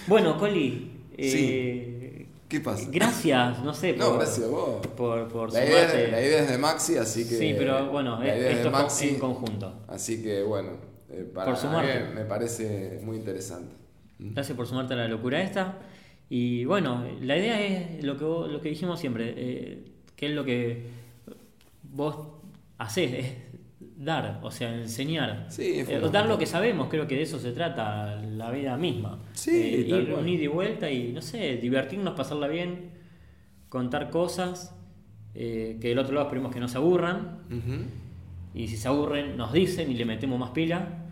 Bueno, 0.06 0.38
Coli, 0.38 0.90
eh, 1.16 2.26
¿Qué 2.48 2.60
pasa? 2.60 2.88
gracias, 2.90 3.62
no 3.62 3.74
sé, 3.74 3.94
No, 3.96 4.06
por, 4.10 4.16
gracias 4.20 4.46
a 4.46 4.50
vos. 4.50 4.86
por, 4.96 5.28
por 5.28 5.52
La 5.52 5.64
idea, 5.64 5.86
la 6.10 6.20
idea 6.22 6.42
es 6.44 6.50
de 6.50 6.58
Maxi, 6.58 6.96
así 6.96 7.28
que... 7.28 7.36
Sí, 7.36 7.54
pero 7.58 7.90
bueno, 7.90 8.22
es 8.22 8.32
esto 8.56 8.64
de 8.64 8.70
Maxi, 8.70 9.08
en 9.10 9.18
conjunto. 9.18 9.82
Así 9.88 10.22
que 10.22 10.42
bueno, 10.42 10.70
eh, 11.10 11.30
para 11.34 11.46
Por 11.50 11.56
sumarte. 11.60 12.00
mí 12.00 12.14
me 12.14 12.24
parece 12.24 13.00
muy 13.02 13.16
interesante. 13.18 13.74
Gracias 14.18 14.56
por 14.56 14.66
sumarte 14.66 14.94
a 14.94 14.96
la 14.96 15.08
locura 15.08 15.42
esta. 15.42 15.78
Y 16.30 16.64
bueno, 16.64 17.04
la 17.20 17.36
idea 17.36 17.60
es 17.60 18.02
lo 18.04 18.16
que, 18.16 18.24
vos- 18.24 18.50
lo 18.50 18.60
que 18.60 18.70
dijimos 18.70 18.98
siempre, 19.00 19.34
eh, 19.36 19.84
que 20.16 20.26
es 20.26 20.32
lo 20.32 20.44
que 20.44 20.86
vos 21.82 22.16
hacés, 22.78 23.12
es 23.12 23.32
dar, 23.98 24.38
o 24.44 24.50
sea, 24.50 24.72
enseñar. 24.74 25.46
Sí, 25.50 25.80
Eh, 25.86 26.00
dar 26.12 26.26
lo 26.26 26.38
que 26.38 26.46
sabemos, 26.46 26.88
creo 26.88 27.06
que 27.08 27.16
de 27.16 27.22
eso 27.22 27.38
se 27.40 27.50
trata 27.52 28.16
la 28.16 28.50
vida 28.52 28.76
misma. 28.76 29.18
Sí, 29.32 29.50
Eh, 29.50 29.86
ir 29.88 30.14
un 30.14 30.28
ida 30.28 30.44
y 30.44 30.46
vuelta 30.46 30.90
y, 30.90 31.12
no 31.12 31.20
sé, 31.20 31.56
divertirnos, 31.56 32.14
pasarla 32.14 32.46
bien, 32.46 32.90
contar 33.68 34.08
cosas, 34.10 34.74
eh, 35.34 35.78
que 35.80 35.88
del 35.88 35.98
otro 35.98 36.14
lado 36.14 36.26
esperemos 36.26 36.52
que 36.54 36.60
no 36.60 36.68
se 36.68 36.78
aburran. 36.78 37.38
Y 38.54 38.68
si 38.68 38.76
se 38.76 38.88
aburren, 38.88 39.36
nos 39.36 39.52
dicen 39.52 39.90
y 39.90 39.94
le 39.94 40.04
metemos 40.04 40.38
más 40.38 40.50
pila. 40.50 41.06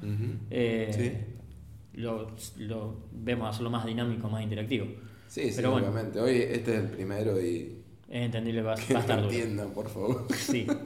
Eh, 0.51 0.91
Sí. 0.93 2.01
lo, 2.01 2.31
lo 2.59 2.97
vemos 3.13 3.49
hacerlo 3.51 3.71
más 3.71 3.85
dinámico, 3.85 4.29
más 4.29 4.43
interactivo. 4.43 4.87
Sí, 5.27 5.49
sí, 5.51 5.53
Pero 5.57 5.73
bueno. 5.73 5.89
obviamente. 5.89 6.21
Hoy 6.21 6.37
este 6.39 6.75
es 6.77 6.81
el 6.85 6.89
primero 6.91 7.41
y 7.41 7.83
Es 8.09 8.23
entendible, 8.27 8.63
va, 8.63 8.75
a 8.75 8.77
estar 8.77 9.19
entiendan, 9.19 9.71
por 9.73 9.89
favor. 9.89 10.27
Sí. 10.33 10.67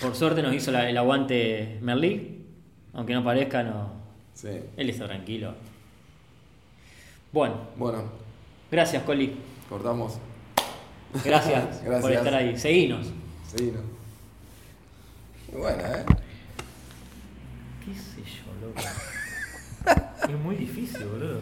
Por 0.00 0.14
suerte 0.14 0.42
nos 0.42 0.54
hizo 0.54 0.70
la- 0.72 0.88
el 0.88 0.96
aguante 0.98 1.78
Merlí, 1.80 2.44
aunque 2.92 3.14
no 3.14 3.24
parezca, 3.24 3.62
no. 3.62 3.92
Sí. 4.34 4.48
Él 4.76 4.90
está 4.90 5.06
tranquilo. 5.06 5.54
Bueno, 7.32 7.56
Bueno, 7.76 8.02
gracias, 8.70 9.02
Coli. 9.04 9.36
cortamos. 9.68 10.18
Gracias, 11.24 11.76
por 12.00 12.12
estar 12.12 12.34
ahí. 12.34 12.58
Seguinos. 12.58 13.06
Seguinos. 13.54 13.82
Muy 15.52 15.60
buena, 15.60 15.82
¿eh? 16.00 16.04
¿Qué 17.84 17.94
sé 17.94 18.22
yo, 18.22 18.66
loco? 18.66 18.80
es 20.28 20.38
muy 20.40 20.56
difícil, 20.56 21.04
boludo. 21.06 21.40